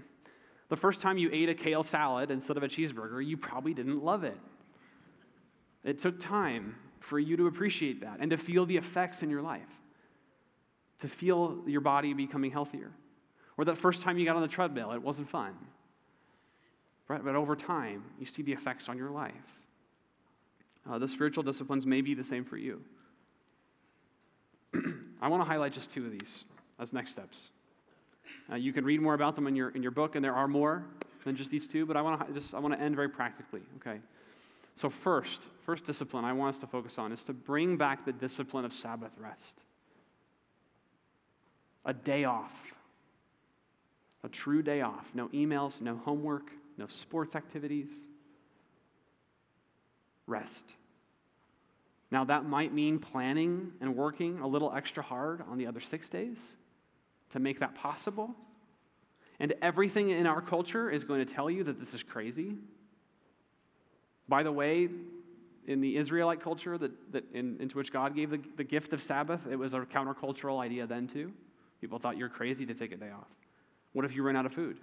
the 0.69 0.77
first 0.77 1.01
time 1.01 1.17
you 1.17 1.31
ate 1.33 1.49
a 1.49 1.55
kale 1.55 1.85
salad 1.85 2.31
instead 2.33 2.57
of 2.57 2.65
a 2.65 2.69
cheeseburger, 2.69 3.25
you 3.25 3.37
probably 3.37 3.73
didn't 3.73 4.03
love 4.03 4.25
it. 4.25 4.37
It 5.85 5.99
took 5.99 6.19
time 6.21 6.77
for 7.01 7.19
you 7.19 7.37
to 7.37 7.47
appreciate 7.47 8.01
that 8.01 8.19
and 8.21 8.31
to 8.31 8.37
feel 8.37 8.67
the 8.67 8.77
effects 8.77 9.23
in 9.23 9.31
your 9.31 9.43
life, 9.43 9.69
to 11.01 11.09
feel 11.09 11.63
your 11.67 11.81
body 11.81 12.13
becoming 12.13 12.51
healthier. 12.51 12.91
Or 13.57 13.65
that 13.65 13.77
first 13.77 14.03
time 14.03 14.19
you 14.19 14.25
got 14.25 14.37
on 14.37 14.43
the 14.43 14.49
treadmill, 14.49 14.93
it 14.93 15.03
wasn't 15.03 15.29
fun. 15.29 15.55
Right? 17.09 17.25
But 17.25 17.35
over 17.35 17.57
time, 17.57 18.05
you 18.19 18.27
see 18.27 18.43
the 18.43 18.53
effects 18.53 18.89
on 18.89 18.99
your 18.99 19.11
life. 19.11 19.59
Uh, 20.89 20.99
the 20.99 21.09
spiritual 21.09 21.43
disciplines 21.43 21.87
may 21.87 22.01
be 22.01 22.15
the 22.15 22.25
same 22.25 22.45
for 22.45 22.57
you. 22.57 22.83
I 25.21 25.29
want 25.29 25.43
to 25.43 25.49
highlight 25.49 25.73
just 25.73 25.91
two 25.91 26.05
of 26.07 26.13
these 26.13 26.45
as 26.79 26.93
next 26.93 27.13
steps. 27.13 27.49
Uh, 28.51 28.57
you 28.57 28.73
can 28.73 28.85
read 28.85 29.01
more 29.01 29.15
about 29.15 29.35
them 29.35 29.47
in 29.47 29.57
your, 29.57 29.71
in 29.71 29.83
your 29.83 29.91
book, 29.91 30.15
and 30.17 30.25
there 30.25 30.35
are 30.35 30.47
more 30.47 30.85
than 31.25 31.37
just 31.37 31.51
these 31.51 31.67
two, 31.67 31.87
but 31.87 31.97
I 31.97 32.03
want 32.03 32.27
to 32.27 32.33
just 32.33 32.55
I 32.55 32.59
want 32.59 32.75
to 32.75 32.81
end 32.81 32.97
very 32.97 33.09
practically, 33.09 33.63
okay? 33.77 34.01
So, 34.79 34.89
first, 34.89 35.51
first 35.63 35.87
discipline 35.87 36.25
I 36.25 36.33
want 36.33 36.55
us 36.55 36.61
to 36.61 36.69
focus 36.69 37.01
on 37.01 37.11
is 37.11 37.25
to 37.25 37.33
bring 37.33 37.77
back 37.77 38.05
the 38.05 38.13
discipline 38.13 38.65
of 38.65 38.73
Sabbath 38.73 39.11
rest. 39.19 39.61
A 41.85 41.93
day 41.93 42.23
off. 42.23 42.77
A 44.23 44.29
true 44.29 44.63
day 44.63 44.83
off. 44.83 45.17
No 45.17 45.27
emails, 45.31 45.81
no 45.81 45.97
homework, 45.97 46.53
no 46.77 46.87
sports 46.87 47.35
activities. 47.35 47.91
Rest. 50.29 50.77
Now, 52.13 52.23
that 52.27 52.45
might 52.45 52.73
mean 52.73 53.01
planning 53.01 53.73
and 53.81 53.97
working 53.97 54.39
a 54.39 54.47
little 54.47 54.73
extra 54.73 55.03
hard 55.03 55.43
on 55.51 55.59
the 55.59 55.67
other 55.67 55.81
six 55.81 56.09
days 56.09 56.39
to 57.31 57.41
make 57.41 57.59
that 57.59 57.75
possible. 57.75 58.33
And 59.41 59.55
everything 59.61 60.11
in 60.11 60.29
our 60.29 60.41
culture 60.41 60.89
is 60.89 61.03
going 61.03 61.19
to 61.19 61.35
tell 61.35 61.51
you 61.51 61.65
that 61.65 61.79
this 61.79 61.95
is 61.95 62.05
crazy 62.05 62.59
by 64.29 64.43
the 64.43 64.53
way, 64.53 64.89
in 65.67 65.81
the 65.81 65.97
Israelite 65.97 66.41
culture 66.41 66.79
that, 66.79 67.13
that 67.13 67.25
in, 67.33 67.57
into 67.61 67.77
which 67.77 67.93
God 67.93 68.15
gave 68.15 68.31
the, 68.31 68.41
the 68.57 68.65
gift 68.65 68.93
of 68.93 69.03
Sabbath, 69.03 69.47
it 69.51 69.57
was 69.57 69.75
a 69.75 69.81
countercultural 69.81 70.61
idea 70.61 70.87
then 70.87 71.07
too. 71.07 71.33
People 71.81 71.99
thought 71.99 72.17
you're 72.17 72.29
crazy 72.29 72.67
to 72.67 72.75
take 72.75 72.93
a 72.93 72.97
day 72.97 73.11
off. 73.11 73.29
What 73.93 74.05
if 74.05 74.15
you 74.15 74.23
ran 74.23 74.37
out 74.37 74.47
of 74.47 74.53
food? 74.53 74.79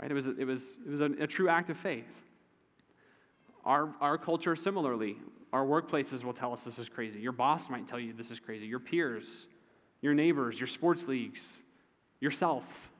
Right? 0.00 0.10
It 0.10 0.14
was, 0.14 0.28
it 0.28 0.44
was, 0.46 0.78
it 0.86 0.90
was 0.90 1.00
a, 1.00 1.06
a 1.20 1.26
true 1.26 1.48
act 1.48 1.70
of 1.70 1.76
faith. 1.76 2.08
Our, 3.64 3.94
our 4.00 4.16
culture, 4.16 4.56
similarly, 4.56 5.16
our 5.52 5.64
workplaces 5.64 6.24
will 6.24 6.32
tell 6.32 6.52
us 6.52 6.62
this 6.62 6.78
is 6.78 6.88
crazy. 6.88 7.20
Your 7.20 7.32
boss 7.32 7.68
might 7.68 7.86
tell 7.86 7.98
you 7.98 8.12
this 8.12 8.30
is 8.30 8.40
crazy. 8.40 8.66
Your 8.66 8.78
peers, 8.78 9.48
your 10.00 10.14
neighbors, 10.14 10.58
your 10.58 10.66
sports 10.68 11.06
leagues, 11.06 11.62
yourself. 12.20 12.90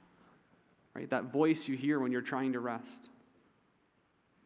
Right? 0.95 1.09
That 1.09 1.33
voice 1.33 1.69
you 1.69 1.77
hear 1.77 2.01
when 2.01 2.13
you're 2.13 2.21
trying 2.21 2.53
to 2.55 2.61
rest. 2.61 3.09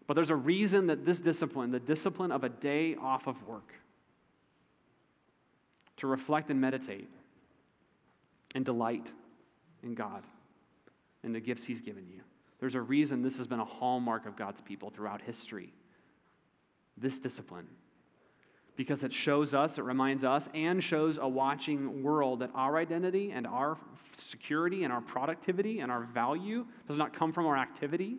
But 0.07 0.15
there's 0.15 0.31
a 0.31 0.37
reason 0.37 0.89
that 0.89 1.05
this 1.05 1.21
discipline, 1.21 1.71
the 1.71 1.81
discipline 1.81 2.31
of 2.31 2.45
a 2.45 2.49
day 2.49 2.95
off 2.97 3.27
of 3.27 3.47
work, 3.47 3.75
to 5.97 6.07
reflect 6.07 6.51
and 6.51 6.61
meditate 6.61 7.09
and 8.55 8.65
delight 8.65 9.11
in 9.83 9.95
God 9.95 10.23
and 11.23 11.35
the 11.35 11.41
gifts 11.41 11.65
He's 11.65 11.81
given 11.81 12.07
you. 12.09 12.21
There's 12.61 12.75
a 12.75 12.81
reason 12.81 13.23
this 13.23 13.39
has 13.39 13.47
been 13.47 13.61
a 13.61 13.65
hallmark 13.65 14.27
of 14.27 14.37
God's 14.37 14.61
people 14.61 14.91
throughout 14.91 15.23
history. 15.23 15.73
This 16.97 17.19
discipline. 17.19 17.67
Because 18.77 19.05
it 19.05 19.13
shows 19.13 19.55
us, 19.55 19.79
it 19.79 19.85
reminds 19.85 20.25
us, 20.25 20.49
and 20.53 20.83
shows 20.83 21.17
a 21.17 21.29
watching 21.29 22.03
world 22.03 22.41
that 22.41 22.51
our 22.55 22.77
identity 22.77 23.31
and 23.31 23.47
our 23.47 23.77
security 24.13 24.83
and 24.83 24.93
our 24.93 25.01
productivity 25.01 25.81
and 25.81 25.93
our 25.93 26.03
value 26.03 26.67
does 26.89 26.97
not 26.97 27.13
come 27.13 27.33
from 27.33 27.47
our 27.47 27.57
activity 27.57 28.19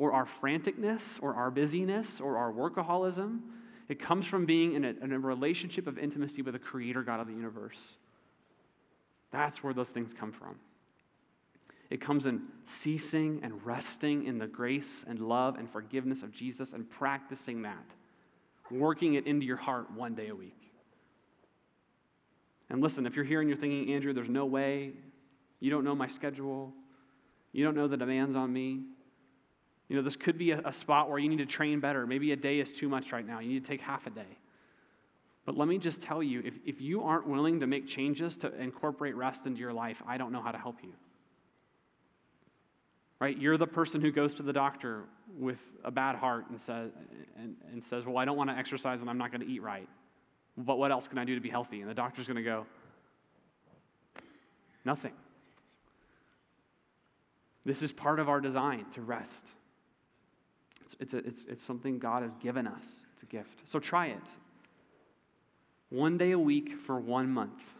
or 0.00 0.14
our 0.14 0.24
franticness 0.24 1.22
or 1.22 1.34
our 1.34 1.50
busyness 1.50 2.22
or 2.22 2.38
our 2.38 2.50
workaholism. 2.50 3.40
It 3.86 3.98
comes 3.98 4.24
from 4.24 4.46
being 4.46 4.72
in 4.72 4.82
a, 4.86 4.94
in 5.02 5.12
a 5.12 5.18
relationship 5.18 5.86
of 5.86 5.98
intimacy 5.98 6.40
with 6.40 6.54
the 6.54 6.58
creator 6.58 7.02
God 7.02 7.20
of 7.20 7.26
the 7.26 7.34
universe. 7.34 7.96
That's 9.30 9.62
where 9.62 9.74
those 9.74 9.90
things 9.90 10.14
come 10.14 10.32
from. 10.32 10.58
It 11.90 12.00
comes 12.00 12.24
in 12.24 12.44
ceasing 12.64 13.40
and 13.42 13.64
resting 13.66 14.24
in 14.24 14.38
the 14.38 14.46
grace 14.46 15.04
and 15.06 15.20
love 15.20 15.58
and 15.58 15.68
forgiveness 15.68 16.22
of 16.22 16.32
Jesus 16.32 16.72
and 16.72 16.88
practicing 16.88 17.62
that, 17.62 17.84
working 18.70 19.14
it 19.14 19.26
into 19.26 19.44
your 19.44 19.58
heart 19.58 19.90
one 19.92 20.14
day 20.14 20.28
a 20.28 20.34
week. 20.34 20.72
And 22.70 22.80
listen, 22.80 23.04
if 23.04 23.16
you're 23.16 23.24
here 23.26 23.40
and 23.40 23.50
you're 23.50 23.58
thinking, 23.58 23.92
Andrew, 23.92 24.14
there's 24.14 24.30
no 24.30 24.46
way, 24.46 24.92
you 25.58 25.70
don't 25.70 25.84
know 25.84 25.94
my 25.94 26.08
schedule, 26.08 26.72
you 27.52 27.64
don't 27.64 27.74
know 27.74 27.86
the 27.86 27.98
demands 27.98 28.34
on 28.34 28.50
me, 28.50 28.84
You 29.90 29.96
know, 29.96 30.02
this 30.02 30.14
could 30.14 30.38
be 30.38 30.52
a, 30.52 30.60
a 30.64 30.72
spot 30.72 31.10
where 31.10 31.18
you 31.18 31.28
need 31.28 31.38
to 31.38 31.46
train 31.46 31.80
better. 31.80 32.06
Maybe 32.06 32.30
a 32.30 32.36
day 32.36 32.60
is 32.60 32.72
too 32.72 32.88
much 32.88 33.10
right 33.10 33.26
now. 33.26 33.40
You 33.40 33.48
need 33.48 33.64
to 33.64 33.68
take 33.68 33.80
half 33.80 34.06
a 34.06 34.10
day. 34.10 34.38
But 35.44 35.58
let 35.58 35.66
me 35.66 35.78
just 35.78 36.00
tell 36.00 36.22
you 36.22 36.42
if, 36.44 36.54
if 36.64 36.80
you 36.80 37.02
aren't 37.02 37.26
willing 37.26 37.58
to 37.58 37.66
make 37.66 37.88
changes 37.88 38.36
to 38.38 38.54
incorporate 38.54 39.16
rest 39.16 39.46
into 39.46 39.58
your 39.58 39.72
life, 39.72 40.00
I 40.06 40.16
don't 40.16 40.30
know 40.30 40.42
how 40.42 40.52
to 40.52 40.58
help 40.58 40.76
you. 40.84 40.92
Right? 43.18 43.36
You're 43.36 43.56
the 43.56 43.66
person 43.66 44.00
who 44.00 44.12
goes 44.12 44.34
to 44.34 44.44
the 44.44 44.52
doctor 44.52 45.06
with 45.36 45.60
a 45.82 45.90
bad 45.90 46.14
heart 46.14 46.48
and 46.50 46.60
says, 46.60 46.92
and, 47.36 47.56
and 47.72 47.82
says 47.82 48.06
Well, 48.06 48.16
I 48.16 48.24
don't 48.24 48.36
want 48.36 48.48
to 48.48 48.56
exercise 48.56 49.00
and 49.00 49.10
I'm 49.10 49.18
not 49.18 49.32
going 49.32 49.40
to 49.40 49.48
eat 49.48 49.60
right. 49.60 49.88
But 50.56 50.78
what 50.78 50.92
else 50.92 51.08
can 51.08 51.18
I 51.18 51.24
do 51.24 51.34
to 51.34 51.40
be 51.40 51.50
healthy? 51.50 51.80
And 51.80 51.90
the 51.90 51.94
doctor's 51.94 52.28
going 52.28 52.36
to 52.36 52.44
go, 52.44 52.64
Nothing. 54.84 55.14
This 57.64 57.82
is 57.82 57.90
part 57.90 58.20
of 58.20 58.28
our 58.28 58.40
design 58.40 58.86
to 58.92 59.02
rest. 59.02 59.52
It's, 60.90 61.14
it's, 61.14 61.14
a, 61.14 61.18
it's, 61.28 61.44
it's 61.44 61.62
something 61.62 61.98
God 61.98 62.22
has 62.22 62.36
given 62.36 62.66
us. 62.66 63.06
It's 63.14 63.22
a 63.22 63.26
gift. 63.26 63.68
So 63.68 63.78
try 63.78 64.06
it. 64.06 64.36
One 65.88 66.18
day 66.18 66.32
a 66.32 66.38
week 66.38 66.78
for 66.78 66.98
one 66.98 67.30
month 67.30 67.74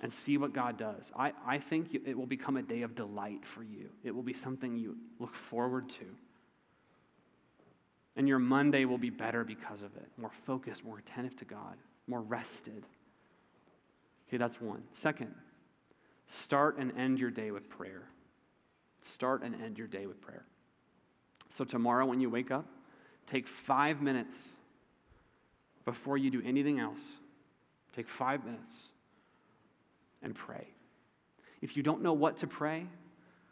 and 0.00 0.12
see 0.12 0.38
what 0.38 0.52
God 0.52 0.78
does. 0.78 1.12
I, 1.16 1.32
I 1.46 1.58
think 1.58 1.94
it 2.06 2.16
will 2.16 2.26
become 2.26 2.56
a 2.56 2.62
day 2.62 2.82
of 2.82 2.94
delight 2.94 3.44
for 3.44 3.62
you. 3.62 3.90
It 4.02 4.14
will 4.14 4.22
be 4.22 4.32
something 4.32 4.76
you 4.76 4.96
look 5.18 5.34
forward 5.34 5.88
to. 5.90 6.04
And 8.16 8.26
your 8.28 8.38
Monday 8.38 8.84
will 8.84 8.98
be 8.98 9.10
better 9.10 9.44
because 9.44 9.82
of 9.82 9.94
it 9.96 10.08
more 10.16 10.30
focused, 10.30 10.84
more 10.84 10.98
attentive 10.98 11.36
to 11.36 11.44
God, 11.44 11.76
more 12.06 12.20
rested. 12.20 12.86
Okay, 14.28 14.36
that's 14.36 14.60
one. 14.60 14.82
Second, 14.92 15.34
start 16.26 16.78
and 16.78 16.92
end 16.96 17.18
your 17.18 17.30
day 17.30 17.50
with 17.50 17.68
prayer. 17.68 18.04
Start 19.02 19.42
and 19.42 19.54
end 19.54 19.78
your 19.78 19.86
day 19.86 20.06
with 20.06 20.20
prayer. 20.20 20.44
So, 21.50 21.64
tomorrow 21.64 22.06
when 22.06 22.20
you 22.20 22.30
wake 22.30 22.50
up, 22.50 22.66
take 23.26 23.46
five 23.46 24.00
minutes 24.00 24.56
before 25.84 26.16
you 26.16 26.30
do 26.30 26.40
anything 26.44 26.78
else. 26.78 27.04
Take 27.92 28.08
five 28.08 28.44
minutes 28.44 28.84
and 30.22 30.34
pray. 30.34 30.68
If 31.60 31.76
you 31.76 31.82
don't 31.82 32.02
know 32.02 32.12
what 32.12 32.38
to 32.38 32.46
pray, 32.46 32.86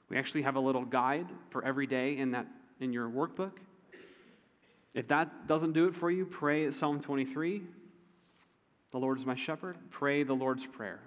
we 0.08 0.16
actually 0.16 0.42
have 0.42 0.56
a 0.56 0.60
little 0.60 0.84
guide 0.84 1.26
for 1.50 1.64
every 1.64 1.86
day 1.86 2.16
in, 2.16 2.30
that, 2.30 2.46
in 2.80 2.92
your 2.92 3.08
workbook. 3.08 3.52
If 4.94 5.08
that 5.08 5.46
doesn't 5.46 5.72
do 5.72 5.86
it 5.86 5.94
for 5.94 6.10
you, 6.10 6.24
pray 6.24 6.70
Psalm 6.70 7.00
23. 7.00 7.62
The 8.90 8.98
Lord 8.98 9.18
is 9.18 9.26
my 9.26 9.34
shepherd. 9.34 9.76
Pray 9.90 10.22
the 10.22 10.34
Lord's 10.34 10.64
Prayer. 10.64 11.00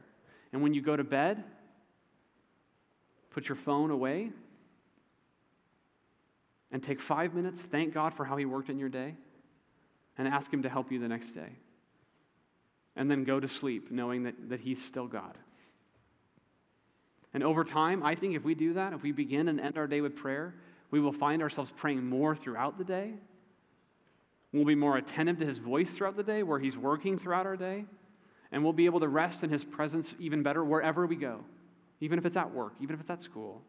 And 0.53 0.61
when 0.61 0.73
you 0.73 0.81
go 0.81 0.95
to 0.95 1.03
bed, 1.03 1.43
put 3.31 3.49
your 3.49 3.55
phone 3.55 3.89
away 3.89 4.31
and 6.71 6.81
take 6.81 6.99
five 6.99 7.33
minutes, 7.33 7.61
thank 7.61 7.93
God 7.93 8.13
for 8.13 8.25
how 8.25 8.37
He 8.37 8.45
worked 8.45 8.69
in 8.69 8.79
your 8.79 8.89
day, 8.89 9.15
and 10.17 10.27
ask 10.27 10.53
Him 10.53 10.63
to 10.63 10.69
help 10.69 10.91
you 10.91 10.99
the 10.99 11.07
next 11.07 11.33
day. 11.33 11.57
And 12.95 13.09
then 13.09 13.23
go 13.23 13.39
to 13.39 13.47
sleep 13.47 13.91
knowing 13.91 14.23
that, 14.23 14.49
that 14.49 14.61
He's 14.61 14.83
still 14.83 15.07
God. 15.07 15.37
And 17.33 17.43
over 17.43 17.63
time, 17.63 18.03
I 18.03 18.15
think 18.15 18.35
if 18.35 18.43
we 18.43 18.55
do 18.55 18.73
that, 18.73 18.93
if 18.93 19.03
we 19.03 19.11
begin 19.11 19.47
and 19.47 19.59
end 19.59 19.77
our 19.77 19.87
day 19.87 20.01
with 20.01 20.15
prayer, 20.15 20.55
we 20.91 20.99
will 20.99 21.13
find 21.13 21.41
ourselves 21.41 21.71
praying 21.71 22.05
more 22.05 22.35
throughout 22.35 22.77
the 22.77 22.83
day. 22.83 23.13
We'll 24.51 24.65
be 24.65 24.75
more 24.75 24.97
attentive 24.97 25.37
to 25.39 25.45
His 25.45 25.57
voice 25.57 25.93
throughout 25.93 26.17
the 26.17 26.23
day, 26.23 26.43
where 26.43 26.59
He's 26.59 26.77
working 26.77 27.17
throughout 27.17 27.45
our 27.45 27.55
day. 27.55 27.85
And 28.51 28.63
we'll 28.63 28.73
be 28.73 28.85
able 28.85 28.99
to 28.99 29.07
rest 29.07 29.43
in 29.43 29.49
His 29.49 29.63
presence 29.63 30.13
even 30.19 30.43
better 30.43 30.63
wherever 30.63 31.07
we 31.07 31.15
go, 31.15 31.45
even 32.01 32.19
if 32.19 32.25
it's 32.25 32.35
at 32.35 32.53
work, 32.53 32.73
even 32.81 32.93
if 32.93 32.99
it's 32.99 33.09
at 33.09 33.21
school. 33.21 33.61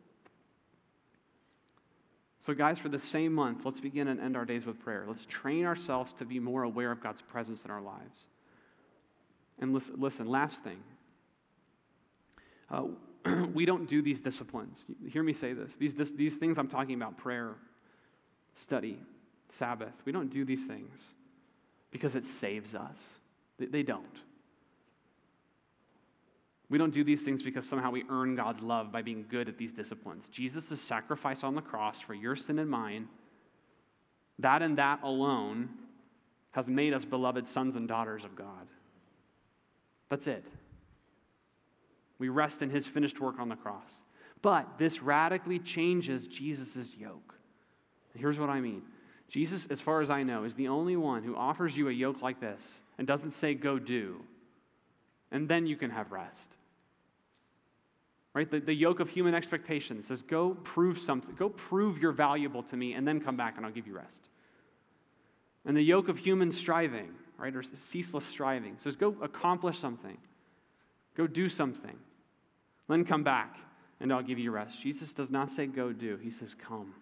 So, 2.42 2.54
guys, 2.54 2.80
for 2.80 2.88
the 2.88 2.98
same 2.98 3.34
month, 3.34 3.64
let's 3.64 3.78
begin 3.78 4.08
and 4.08 4.18
end 4.20 4.36
our 4.36 4.44
days 4.44 4.66
with 4.66 4.80
prayer. 4.80 5.04
Let's 5.06 5.24
train 5.26 5.64
ourselves 5.64 6.12
to 6.14 6.24
be 6.24 6.40
more 6.40 6.64
aware 6.64 6.90
of 6.90 7.00
God's 7.00 7.22
presence 7.22 7.64
in 7.64 7.70
our 7.70 7.80
lives. 7.80 8.26
And 9.60 9.72
listen, 9.72 10.00
listen 10.00 10.26
last 10.26 10.64
thing. 10.64 10.82
Uh, 12.68 12.86
we 13.54 13.64
don't 13.64 13.88
do 13.88 14.02
these 14.02 14.20
disciplines. 14.20 14.84
Hear 15.08 15.22
me 15.22 15.34
say 15.34 15.52
this. 15.52 15.76
These, 15.76 15.94
these 16.14 16.38
things 16.38 16.58
I'm 16.58 16.66
talking 16.66 16.96
about 16.96 17.16
prayer, 17.16 17.54
study, 18.54 18.98
Sabbath 19.48 19.94
we 20.04 20.10
don't 20.10 20.28
do 20.28 20.44
these 20.44 20.66
things 20.66 21.12
because 21.92 22.16
it 22.16 22.26
saves 22.26 22.74
us. 22.74 22.98
They, 23.60 23.66
they 23.66 23.82
don't. 23.84 24.18
We 26.72 26.78
don't 26.78 26.90
do 26.90 27.04
these 27.04 27.22
things 27.22 27.42
because 27.42 27.68
somehow 27.68 27.90
we 27.90 28.02
earn 28.08 28.34
God's 28.34 28.62
love 28.62 28.90
by 28.90 29.02
being 29.02 29.26
good 29.28 29.46
at 29.46 29.58
these 29.58 29.74
disciplines. 29.74 30.30
Jesus' 30.30 30.80
sacrifice 30.80 31.44
on 31.44 31.54
the 31.54 31.60
cross 31.60 32.00
for 32.00 32.14
your 32.14 32.34
sin 32.34 32.58
and 32.58 32.70
mine, 32.70 33.08
that 34.38 34.62
and 34.62 34.78
that 34.78 35.00
alone 35.02 35.68
has 36.52 36.70
made 36.70 36.94
us 36.94 37.04
beloved 37.04 37.46
sons 37.46 37.76
and 37.76 37.86
daughters 37.86 38.24
of 38.24 38.34
God. 38.34 38.68
That's 40.08 40.26
it. 40.26 40.46
We 42.18 42.30
rest 42.30 42.62
in 42.62 42.70
his 42.70 42.86
finished 42.86 43.20
work 43.20 43.38
on 43.38 43.50
the 43.50 43.56
cross. 43.56 44.02
But 44.40 44.78
this 44.78 45.02
radically 45.02 45.58
changes 45.58 46.26
Jesus' 46.26 46.96
yoke. 46.96 47.34
here's 48.14 48.38
what 48.38 48.48
I 48.48 48.62
mean 48.62 48.80
Jesus, 49.28 49.66
as 49.66 49.82
far 49.82 50.00
as 50.00 50.10
I 50.10 50.22
know, 50.22 50.44
is 50.44 50.54
the 50.54 50.68
only 50.68 50.96
one 50.96 51.22
who 51.22 51.36
offers 51.36 51.76
you 51.76 51.90
a 51.90 51.92
yoke 51.92 52.22
like 52.22 52.40
this 52.40 52.80
and 52.96 53.06
doesn't 53.06 53.32
say, 53.32 53.52
go 53.52 53.78
do, 53.78 54.22
and 55.30 55.50
then 55.50 55.66
you 55.66 55.76
can 55.76 55.90
have 55.90 56.12
rest. 56.12 56.48
Right? 58.34 58.50
The, 58.50 58.60
the 58.60 58.74
yoke 58.74 59.00
of 59.00 59.10
human 59.10 59.34
expectation 59.34 60.02
says, 60.02 60.22
go 60.22 60.54
prove 60.64 60.98
something, 60.98 61.34
go 61.34 61.50
prove 61.50 61.98
you're 61.98 62.12
valuable 62.12 62.62
to 62.64 62.76
me, 62.76 62.94
and 62.94 63.06
then 63.06 63.20
come 63.20 63.36
back 63.36 63.56
and 63.56 63.66
I'll 63.66 63.72
give 63.72 63.86
you 63.86 63.94
rest. 63.94 64.28
And 65.64 65.76
the 65.76 65.82
yoke 65.82 66.08
of 66.08 66.18
human 66.18 66.50
striving, 66.50 67.10
right, 67.36 67.54
or 67.54 67.62
ceaseless 67.62 68.24
striving, 68.24 68.76
says, 68.78 68.96
go 68.96 69.16
accomplish 69.20 69.78
something, 69.78 70.16
go 71.14 71.26
do 71.26 71.48
something, 71.48 71.98
then 72.88 73.04
come 73.04 73.22
back 73.22 73.58
and 74.00 74.12
I'll 74.12 74.22
give 74.22 74.38
you 74.38 74.50
rest. 74.50 74.80
Jesus 74.82 75.14
does 75.14 75.30
not 75.30 75.50
say, 75.50 75.66
go 75.66 75.92
do, 75.92 76.16
he 76.16 76.30
says, 76.30 76.54
come 76.54 76.94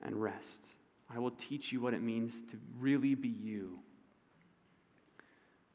and 0.00 0.20
rest. 0.20 0.74
I 1.14 1.18
will 1.18 1.30
teach 1.32 1.72
you 1.72 1.80
what 1.80 1.92
it 1.92 2.02
means 2.02 2.40
to 2.42 2.56
really 2.78 3.14
be 3.14 3.28
you. 3.28 3.78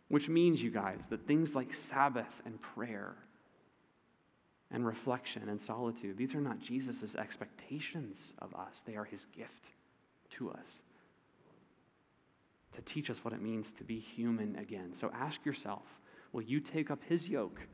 Which 0.07 0.29
means, 0.29 0.63
you 0.63 0.71
guys, 0.71 1.09
that 1.09 1.27
things 1.27 1.55
like 1.55 1.73
Sabbath 1.73 2.41
and 2.45 2.61
prayer 2.61 3.15
and 4.71 4.85
reflection 4.85 5.49
and 5.49 5.61
solitude, 5.61 6.17
these 6.17 6.33
are 6.33 6.41
not 6.41 6.59
Jesus' 6.59 7.15
expectations 7.15 8.33
of 8.39 8.53
us, 8.55 8.83
they 8.85 8.95
are 8.95 9.03
his 9.05 9.25
gift 9.25 9.67
to 10.31 10.49
us 10.51 10.81
to 12.77 12.81
teach 12.83 13.09
us 13.09 13.25
what 13.25 13.33
it 13.33 13.41
means 13.41 13.73
to 13.73 13.83
be 13.83 13.99
human 13.99 14.55
again. 14.55 14.93
So 14.93 15.11
ask 15.13 15.45
yourself 15.45 15.99
will 16.31 16.43
you 16.43 16.59
take 16.59 16.91
up 16.91 16.99
his 17.07 17.27
yoke 17.27 17.67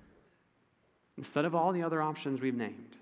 instead 1.18 1.44
of 1.44 1.54
all 1.54 1.74
the 1.74 1.84
other 1.84 2.02
options 2.02 2.40
we've 2.40 2.56
named 2.56 2.96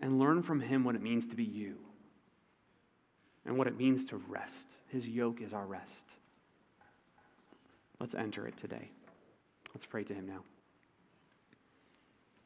and 0.00 0.18
learn 0.18 0.42
from 0.42 0.60
him 0.60 0.84
what 0.84 0.94
it 0.94 1.02
means 1.02 1.26
to 1.26 1.36
be 1.36 1.44
you 1.44 1.78
and 3.44 3.58
what 3.58 3.66
it 3.66 3.76
means 3.76 4.04
to 4.06 4.16
rest? 4.16 4.74
His 4.88 5.08
yoke 5.08 5.40
is 5.40 5.52
our 5.52 5.66
rest. 5.66 6.16
Let's 8.00 8.14
enter 8.14 8.46
it 8.46 8.56
today. 8.56 8.90
Let's 9.74 9.86
pray 9.86 10.04
to 10.04 10.14
Him 10.14 10.26
now. 10.26 10.44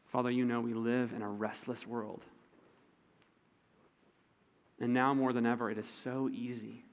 Father, 0.07 0.31
you 0.31 0.45
know 0.45 0.61
we 0.61 0.75
live 0.75 1.13
in 1.13 1.23
a 1.23 1.29
restless 1.29 1.87
world. 1.87 2.25
And 4.81 4.93
now 4.93 5.15
more 5.15 5.33
than 5.33 5.47
ever, 5.47 5.71
it 5.71 5.79
is 5.79 5.89
so 5.89 6.29
easy 6.33 6.85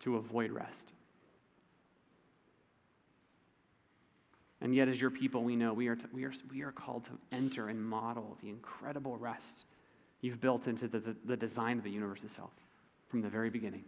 to 0.00 0.16
avoid 0.16 0.50
rest. 0.50 0.92
And 4.62 4.74
yet, 4.74 4.88
as 4.88 5.00
your 5.00 5.10
people, 5.10 5.42
we 5.42 5.56
know 5.56 5.72
we 5.72 5.88
are, 5.88 5.96
to, 5.96 6.06
we 6.12 6.24
are, 6.24 6.32
we 6.50 6.62
are 6.62 6.72
called 6.72 7.04
to 7.04 7.12
enter 7.32 7.68
and 7.68 7.82
model 7.82 8.36
the 8.42 8.50
incredible 8.50 9.16
rest 9.16 9.64
you've 10.20 10.40
built 10.40 10.66
into 10.66 10.86
the, 10.86 11.16
the 11.24 11.36
design 11.36 11.78
of 11.78 11.84
the 11.84 11.90
universe 11.90 12.22
itself 12.22 12.50
from 13.08 13.22
the 13.22 13.28
very 13.28 13.48
beginning. 13.48 13.84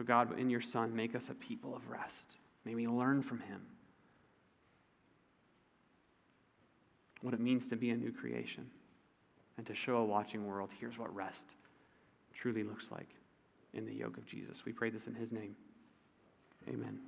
So, 0.00 0.04
God, 0.04 0.38
in 0.38 0.48
your 0.48 0.62
Son, 0.62 0.96
make 0.96 1.14
us 1.14 1.28
a 1.28 1.34
people 1.34 1.76
of 1.76 1.90
rest. 1.90 2.38
May 2.64 2.74
we 2.74 2.88
learn 2.88 3.20
from 3.20 3.40
him 3.40 3.60
what 7.20 7.34
it 7.34 7.40
means 7.40 7.66
to 7.66 7.76
be 7.76 7.90
a 7.90 7.96
new 7.98 8.10
creation 8.10 8.70
and 9.58 9.66
to 9.66 9.74
show 9.74 9.98
a 9.98 10.04
watching 10.06 10.46
world 10.46 10.70
here's 10.80 10.96
what 10.96 11.14
rest 11.14 11.54
truly 12.32 12.62
looks 12.62 12.90
like 12.90 13.10
in 13.74 13.84
the 13.84 13.92
yoke 13.92 14.16
of 14.16 14.24
Jesus. 14.24 14.64
We 14.64 14.72
pray 14.72 14.88
this 14.88 15.06
in 15.06 15.16
his 15.16 15.32
name. 15.32 15.54
Amen. 16.66 17.00